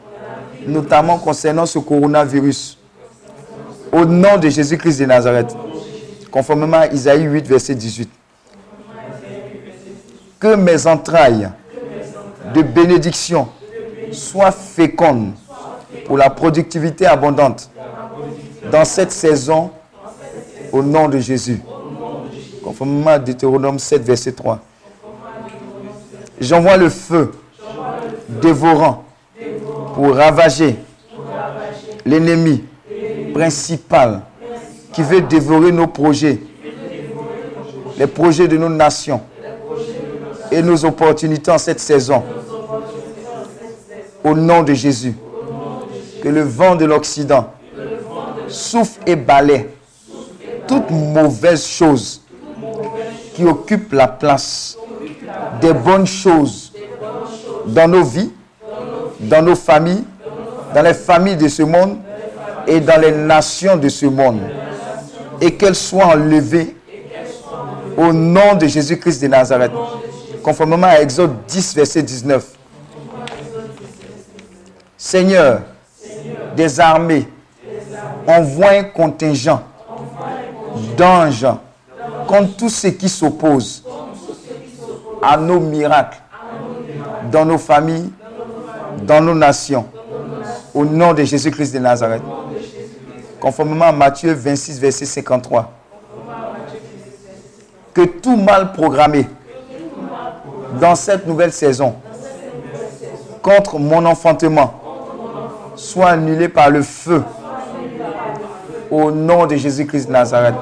notamment 0.69 1.19
concernant 1.19 1.67
ce 1.67 1.79
coronavirus. 1.79 2.79
Au 3.91 4.05
nom 4.05 4.37
de 4.37 4.49
Jésus-Christ 4.49 5.01
de 5.01 5.07
Nazareth, 5.07 5.57
conformément 6.31 6.79
à 6.79 6.87
Isaïe 6.89 7.23
8, 7.25 7.47
verset 7.47 7.75
18. 7.75 8.09
Que 10.39 10.55
mes 10.55 10.87
entrailles 10.87 11.49
de 12.55 12.63
bénédiction 12.63 13.49
soient 14.13 14.53
fécondes 14.53 15.33
pour 16.05 16.17
la 16.19 16.31
productivité 16.31 17.07
abondante 17.07 17.71
dans 18.71 18.85
cette 18.85 19.11
saison 19.13 19.71
au 20.71 20.83
nom 20.83 21.09
de 21.09 21.19
Jésus. 21.19 21.61
Conformément 22.63 23.11
à 23.11 23.19
Deutéronome 23.19 23.79
7, 23.79 24.03
verset 24.03 24.33
3. 24.33 24.61
J'envoie 26.41 26.77
le 26.77 26.89
feu 26.91 27.33
dévorant 28.29 29.08
pour 29.99 30.15
ravager 30.15 30.77
l'ennemi 32.07 32.63
principal 33.35 34.21
qui 34.93 35.03
veut 35.03 35.23
dévorer 35.23 35.73
nos 35.73 35.89
projets, 35.89 36.39
les 37.99 38.07
projets 38.07 38.47
de 38.47 38.57
nos 38.57 38.69
nations 38.69 39.21
et 40.53 40.63
nos 40.63 40.85
opportunités 40.85 41.51
en 41.51 41.59
cette 41.59 41.81
saison. 41.81 42.23
Au 44.23 44.35
nom 44.35 44.63
de 44.63 44.73
Jésus, 44.73 45.17
que 46.23 46.29
le 46.29 46.43
vent 46.43 46.77
de 46.77 46.85
l'Occident 46.85 47.53
souffle 48.47 49.01
et 49.05 49.17
balaie 49.17 49.69
toute 50.69 50.93
mauvaise 50.93 51.67
chose 51.67 52.23
qui 53.35 53.45
occupe 53.45 53.93
la 53.93 54.07
place 54.07 54.79
des 55.61 55.73
bonnes 55.73 56.07
choses 56.07 56.73
dans 57.67 57.89
nos 57.89 58.05
vies, 58.05 58.31
dans 59.21 59.43
nos 59.43 59.57
familles, 59.57 60.05
dans 60.75 60.83
les 60.83 60.95
familles 60.95 61.37
de 61.37 61.49
ce 61.49 61.63
monde 61.63 61.99
et 62.67 62.81
dans 62.81 63.01
les 63.01 63.13
nations 63.13 63.77
de 63.77 63.89
ce 63.89 64.07
monde. 64.07 64.41
Et 65.41 65.55
qu'elles 65.55 65.75
soient 65.75 66.07
enlevées 66.07 66.77
au 67.97 68.13
nom 68.13 68.55
de 68.55 68.67
Jésus-Christ 68.67 69.23
de 69.23 69.29
Nazareth, 69.29 69.73
conformément 70.43 70.87
à 70.87 71.01
Exode 71.01 71.33
10, 71.47 71.75
verset 71.75 72.03
19. 72.03 72.45
Seigneur, 74.97 75.63
des 76.57 76.81
armées, 76.81 77.29
envoie 78.27 78.71
un 78.71 78.85
contingent 78.85 79.63
d'anges 80.97 81.47
contre 82.27 82.57
tous 82.57 82.69
ceux 82.69 82.91
qui 82.91 83.09
s'opposent 83.09 83.85
à 85.23 85.37
nos 85.37 85.59
miracles 85.61 86.19
dans 87.33 87.45
nos 87.45 87.59
familles, 87.59 88.11
dans 89.09 89.23
nos 89.23 89.35
nations. 89.35 89.87
Au 90.75 90.85
nom 90.85 91.15
de 91.15 91.25
Jésus-Christ 91.25 91.73
de 91.73 91.79
Nazareth. 91.79 92.23
Conformément 93.41 93.87
à 93.87 93.93
Matthieu 93.93 94.33
26, 94.35 94.79
verset 94.79 95.07
53. 95.07 95.73
Que 97.95 98.03
tout 98.03 98.37
mal 98.37 98.73
programmé 98.73 99.27
dans 100.79 100.95
cette 100.95 101.27
nouvelle 101.27 101.53
saison 101.53 101.95
contre 103.43 103.79
mon 103.79 104.05
enfantement 104.05 104.75
soit 105.75 106.11
annulé 106.11 106.49
par 106.49 106.71
le 106.71 106.83
feu 106.83 107.23
au 108.91 109.11
nom 109.11 109.47
de 109.47 109.57
Jésus-Christ 109.57 110.07
de 110.09 110.13
Nazareth. 110.13 110.55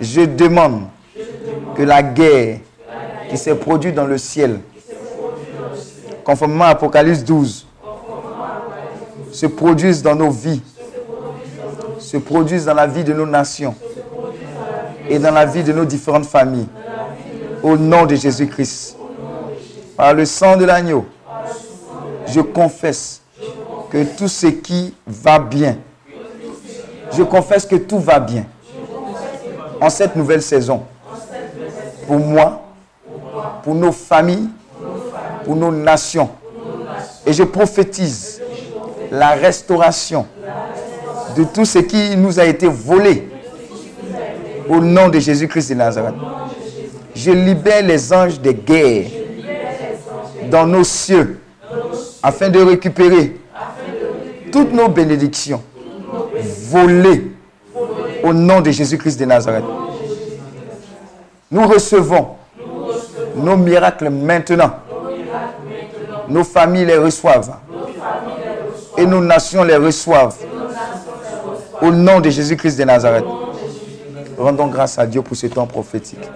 Je 0.00 0.20
demande 0.20 0.82
que 1.74 1.82
la 1.82 2.02
guerre 2.02 2.58
qui 3.30 3.38
s'est 3.38 3.54
produite 3.54 3.94
dans 3.94 4.06
le 4.06 4.18
ciel, 4.18 4.60
conformément 6.26 6.64
à 6.64 6.70
Apocalypse 6.70 7.22
12, 7.22 7.64
se 9.30 9.46
produise 9.46 10.02
dans 10.02 10.16
nos 10.16 10.30
vies, 10.30 10.60
se 12.00 12.16
produise 12.16 12.64
dans 12.64 12.74
la 12.74 12.88
vie 12.88 13.04
de 13.04 13.12
nos 13.12 13.26
nations 13.26 13.76
et 15.08 15.20
dans 15.20 15.30
la 15.30 15.46
vie 15.46 15.62
de 15.62 15.72
nos 15.72 15.84
différentes 15.84 16.26
familles. 16.26 16.66
Au 17.62 17.76
nom 17.76 18.06
de 18.06 18.16
Jésus-Christ. 18.16 18.96
Par 19.96 20.14
le 20.14 20.24
sang 20.24 20.56
de 20.56 20.64
l'agneau, 20.64 21.06
je 22.26 22.40
confesse 22.40 23.22
que 23.88 24.02
tout 24.16 24.28
ce 24.28 24.48
qui 24.48 24.94
va 25.06 25.38
bien, 25.38 25.78
je 27.16 27.22
confesse 27.22 27.64
que 27.66 27.76
tout 27.76 28.00
va 28.00 28.18
bien 28.18 28.46
en 29.80 29.88
cette 29.90 30.16
nouvelle 30.16 30.42
saison. 30.42 30.82
Pour 32.08 32.18
moi, 32.18 32.62
pour 33.62 33.76
nos 33.76 33.92
familles, 33.92 34.48
pour 35.46 35.54
nos 35.54 35.70
nations. 35.70 36.28
Et 37.24 37.32
je 37.32 37.44
prophétise 37.44 38.42
la 39.12 39.30
restauration 39.30 40.26
de 41.36 41.44
tout 41.44 41.64
ce 41.64 41.78
qui 41.78 42.16
nous 42.16 42.40
a 42.40 42.44
été 42.44 42.66
volé 42.66 43.28
au 44.68 44.80
nom 44.80 45.08
de 45.08 45.20
Jésus-Christ 45.20 45.68
de 45.70 45.74
Nazareth. 45.76 46.14
Je 47.14 47.30
libère 47.30 47.82
les 47.84 48.12
anges 48.12 48.40
de 48.40 48.50
guerre 48.50 49.06
dans 50.50 50.66
nos 50.66 50.82
cieux 50.82 51.38
afin 52.22 52.48
de 52.48 52.58
récupérer 52.58 53.36
toutes 54.50 54.72
nos 54.72 54.88
bénédictions 54.88 55.62
volées 56.70 57.30
au 58.24 58.32
nom 58.32 58.60
de 58.60 58.72
Jésus-Christ 58.72 59.20
de 59.20 59.26
Nazareth. 59.26 59.64
Nous 61.52 61.66
recevons 61.68 62.30
nos 63.36 63.56
miracles 63.56 64.10
maintenant. 64.10 64.72
Nos 66.28 66.44
familles 66.44 66.86
les 66.86 66.96
reçoivent. 66.98 67.56
Et 68.96 69.06
nos 69.06 69.20
nations 69.20 69.64
les 69.64 69.76
reçoivent. 69.76 70.36
Au 71.82 71.90
nom 71.90 72.20
de 72.20 72.30
Jésus-Christ 72.30 72.78
de 72.78 72.84
Nazareth. 72.84 73.24
Rendons 74.38 74.66
grâce 74.66 74.98
à 74.98 75.06
Dieu 75.06 75.22
pour 75.22 75.36
ce 75.36 75.46
temps 75.46 75.66
prophétique. 75.66 76.28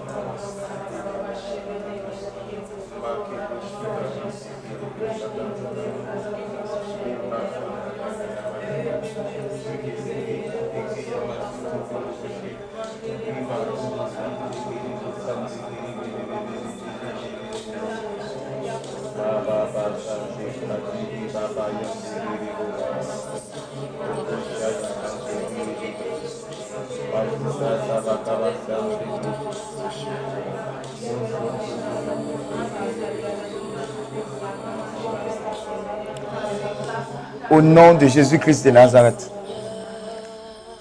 Nom 37.71 37.93
de 37.93 38.05
Jésus-Christ 38.05 38.65
de 38.65 38.71
Nazareth. 38.71 39.31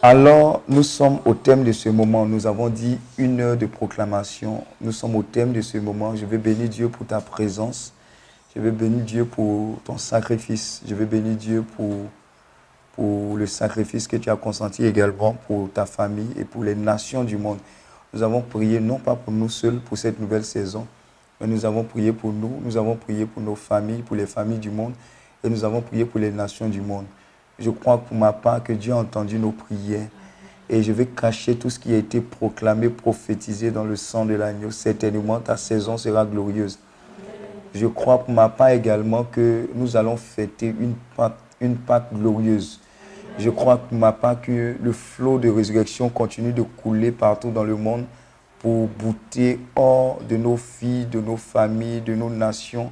Alors, 0.03 0.63
nous 0.69 0.83
sommes 0.83 1.19
au 1.25 1.35
thème 1.35 1.63
de 1.63 1.71
ce 1.73 1.89
moment. 1.89 2.27
Nous 2.27 2.47
avons 2.47 2.69
dit 2.69 2.99
une 3.17 3.41
heure 3.41 3.57
de 3.57 3.67
proclamation. 3.67 4.65
Nous 4.81 4.91
sommes 4.93 5.15
au 5.15 5.23
thème 5.23 5.53
de 5.53 5.61
ce 5.61 5.79
moment. 5.79 6.17
Je 6.17 6.27
veux 6.27 6.39
bénir 6.39 6.69
Dieu 6.69 6.89
pour 6.89 7.07
ta 7.07 7.21
présence. 7.21 7.93
Je 8.57 8.61
veux 8.61 8.73
bénir 8.73 9.05
Dieu 9.05 9.25
pour 9.25 9.79
ton 9.85 9.99
sacrifice. 9.99 10.83
Je 10.85 10.95
veux 10.97 11.05
bénir 11.05 11.37
Dieu 11.37 11.65
pour, 11.77 11.95
pour 12.97 13.37
le 13.37 13.47
sacrifice 13.47 14.09
que 14.09 14.17
tu 14.17 14.29
as 14.31 14.37
consenti 14.37 14.85
également 14.85 15.35
pour 15.47 15.71
ta 15.73 15.87
famille 15.87 16.31
et 16.37 16.45
pour 16.45 16.65
les 16.65 16.75
nations 16.75 17.23
du 17.23 17.37
monde. 17.37 17.59
Nous 18.13 18.25
avons 18.25 18.41
prié 18.41 18.81
non 18.81 18.99
pas 18.99 19.15
pour 19.15 19.33
nous 19.33 19.49
seuls 19.49 19.79
pour 19.79 19.97
cette 19.97 20.19
nouvelle 20.19 20.45
saison, 20.45 20.87
mais 21.41 21.47
nous 21.47 21.65
avons 21.65 21.85
prié 21.85 22.13
pour 22.13 22.33
nous, 22.33 22.61
nous 22.65 22.77
avons 22.77 22.97
prié 22.97 23.27
pour 23.27 23.41
nos 23.41 23.55
familles, 23.55 24.03
pour 24.03 24.17
les 24.17 24.27
familles 24.27 24.59
du 24.59 24.71
monde, 24.71 24.93
et 25.43 25.49
nous 25.49 25.65
avons 25.65 25.81
prié 25.81 26.05
pour 26.05 26.21
les 26.21 26.31
nations 26.31 26.69
du 26.69 26.81
monde. 26.81 27.07
je 27.59 27.71
crois 27.71 27.99
pour 27.99 28.17
ma 28.17 28.33
part 28.33 28.63
que 28.63 28.73
Dieu 28.73 28.93
a 28.93 28.97
entendu 28.97 29.39
nos 29.39 29.53
prières. 29.53 30.09
Et 30.69 30.83
je 30.85 30.93
vais 30.93 31.07
cacher 31.07 31.57
tout 31.57 31.69
ce 31.69 31.81
qui 31.81 31.93
a 31.93 31.97
été 31.97 32.21
proclamé, 32.21 32.89
prophétisé 32.89 33.73
dans 33.73 33.83
le 33.83 33.97
sang 33.97 34.25
de 34.25 34.35
l'agneau. 34.35 34.71
Certainement, 34.71 35.41
ta 35.41 35.57
saison 35.57 35.99
sera 35.99 36.25
glorieuse. 36.25 36.79
Je 37.75 37.87
crois 37.87 38.25
pour 38.25 38.33
ma 38.33 38.49
part 38.49 38.69
également 38.69 39.25
que 39.25 39.69
nous 39.75 39.97
allons 39.97 40.17
fêter 40.17 40.69
une 40.69 40.95
Pâque, 41.17 41.37
une 41.61 41.77
Pâque 41.77 42.15
glorieuse. 42.15 42.81
Je 43.39 43.51
crois 43.51 43.79
pour 43.79 43.99
ma 43.99 44.13
part 44.13 44.41
que 44.41 44.77
le 44.81 44.93
flot 44.93 45.39
de 45.39 45.49
résurrection 45.49 46.09
continue 46.09 46.53
de 46.53 46.63
couler 46.63 47.11
partout 47.11 47.51
dans 47.51 47.65
le 47.65 47.75
monde 47.75 48.05
pour 48.61 48.89
bouter 48.89 49.59
hors 49.75 50.21
de 50.29 50.37
nos 50.37 50.57
filles, 50.57 51.07
de 51.07 51.21
nos 51.21 51.37
familles, 51.37 52.01
de 52.01 52.15
nos 52.15 52.31
nations, 52.31 52.91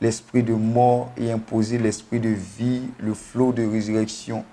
l'esprit 0.00 0.42
de 0.42 0.54
mort 0.54 1.10
et 1.16 1.32
imposer 1.32 1.78
l'esprit 1.78 2.20
de 2.20 2.28
vie, 2.28 2.82
le 2.98 3.14
flot 3.14 3.52
de 3.52 3.66
résurrection. 3.66 4.44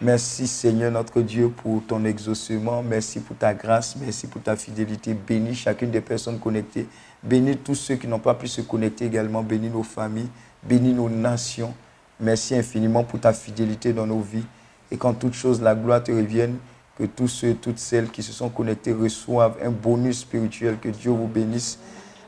Merci 0.00 0.46
Seigneur 0.46 0.92
notre 0.92 1.20
Dieu 1.22 1.48
pour 1.48 1.82
ton 1.84 2.04
exaucement. 2.04 2.84
Merci 2.84 3.18
pour 3.18 3.36
ta 3.36 3.52
grâce. 3.52 3.96
Merci 3.96 4.28
pour 4.28 4.40
ta 4.40 4.54
fidélité. 4.54 5.12
Bénis 5.12 5.56
chacune 5.56 5.90
des 5.90 6.00
personnes 6.00 6.38
connectées. 6.38 6.86
Bénis 7.20 7.56
tous 7.56 7.74
ceux 7.74 7.96
qui 7.96 8.06
n'ont 8.06 8.20
pas 8.20 8.34
pu 8.34 8.46
se 8.46 8.60
connecter 8.60 9.06
également. 9.06 9.42
Bénis 9.42 9.70
nos 9.70 9.82
familles. 9.82 10.28
Bénis 10.62 10.92
nos 10.92 11.08
nations. 11.08 11.74
Merci 12.20 12.54
infiniment 12.54 13.02
pour 13.02 13.18
ta 13.18 13.32
fidélité 13.32 13.92
dans 13.92 14.06
nos 14.06 14.20
vies. 14.20 14.46
Et 14.92 14.96
qu'en 14.96 15.14
toute 15.14 15.34
chose, 15.34 15.60
la 15.60 15.74
gloire 15.74 16.04
te 16.04 16.12
revienne. 16.12 16.58
Que 16.96 17.04
tous 17.04 17.26
ceux 17.26 17.48
et 17.48 17.54
toutes 17.56 17.78
celles 17.80 18.08
qui 18.10 18.22
se 18.22 18.32
sont 18.32 18.50
connectés 18.50 18.92
reçoivent 18.92 19.56
un 19.60 19.70
bonus 19.70 20.20
spirituel. 20.20 20.78
Que 20.80 20.90
Dieu 20.90 21.10
vous 21.10 21.26
bénisse. 21.26 21.76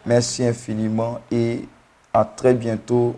Merci 0.05 0.45
infiniment. 0.45 1.21
Et 1.31 1.69
à 2.13 2.25
très 2.25 2.55
bientôt. 2.55 3.17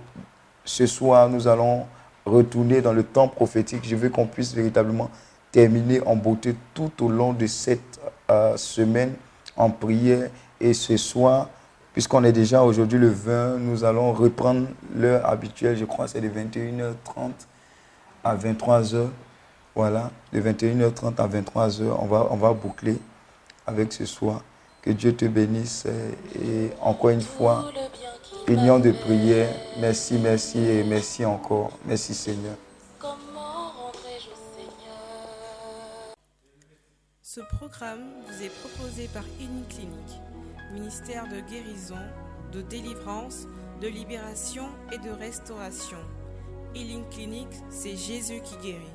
Ce 0.64 0.86
soir, 0.86 1.28
nous 1.28 1.48
allons 1.48 1.86
retourner 2.24 2.80
dans 2.80 2.92
le 2.92 3.02
temps 3.02 3.28
prophétique. 3.28 3.80
Je 3.84 3.96
veux 3.96 4.10
qu'on 4.10 4.26
puisse 4.26 4.54
véritablement 4.54 5.10
terminer 5.50 6.00
en 6.06 6.16
beauté 6.16 6.54
tout 6.74 6.92
au 7.04 7.08
long 7.08 7.32
de 7.32 7.46
cette 7.46 8.00
euh, 8.30 8.56
semaine 8.56 9.14
en 9.56 9.70
prière. 9.70 10.30
Et 10.60 10.74
ce 10.74 10.96
soir, 10.96 11.48
puisqu'on 11.92 12.24
est 12.24 12.32
déjà 12.32 12.62
aujourd'hui 12.62 12.98
le 12.98 13.08
20, 13.08 13.58
nous 13.58 13.84
allons 13.84 14.12
reprendre 14.12 14.68
l'heure 14.94 15.26
habituelle. 15.28 15.76
Je 15.76 15.84
crois 15.84 16.06
que 16.06 16.12
c'est 16.12 16.20
de 16.20 16.28
21h30 16.28 17.32
à 18.24 18.36
23h. 18.36 19.08
Voilà, 19.74 20.10
de 20.32 20.40
21h30 20.40 21.16
à 21.18 21.26
23h, 21.26 21.82
on 21.98 22.06
va, 22.06 22.28
on 22.30 22.36
va 22.36 22.52
boucler 22.52 22.98
avec 23.66 23.92
ce 23.92 24.04
soir. 24.04 24.42
Que 24.82 24.90
Dieu 24.90 25.14
te 25.14 25.24
bénisse 25.24 25.86
et 26.34 26.70
encore 26.80 27.10
une 27.10 27.22
fois, 27.22 27.70
union 28.48 28.78
de 28.78 28.92
prière. 28.92 29.48
Merci, 29.78 30.14
merci 30.14 30.58
et 30.58 30.84
merci 30.84 31.24
encore. 31.24 31.70
Merci 31.86 32.14
Seigneur. 32.14 32.54
Comment 32.98 33.70
rendrai-je 33.76 34.28
au 34.28 34.38
Seigneur? 34.56 36.14
Ce 37.22 37.40
programme 37.56 38.04
vous 38.26 38.44
est 38.44 38.52
proposé 38.60 39.08
par 39.12 39.24
Clinique, 39.36 40.20
ministère 40.72 41.24
de 41.28 41.40
guérison, 41.50 41.96
de 42.52 42.62
délivrance, 42.62 43.46
de 43.80 43.88
libération 43.88 44.66
et 44.92 44.98
de 44.98 45.10
restauration. 45.10 45.98
Healing 46.74 47.04
Clinic, 47.10 47.48
c'est 47.70 47.96
Jésus 47.96 48.40
qui 48.42 48.56
guérit. 48.56 48.92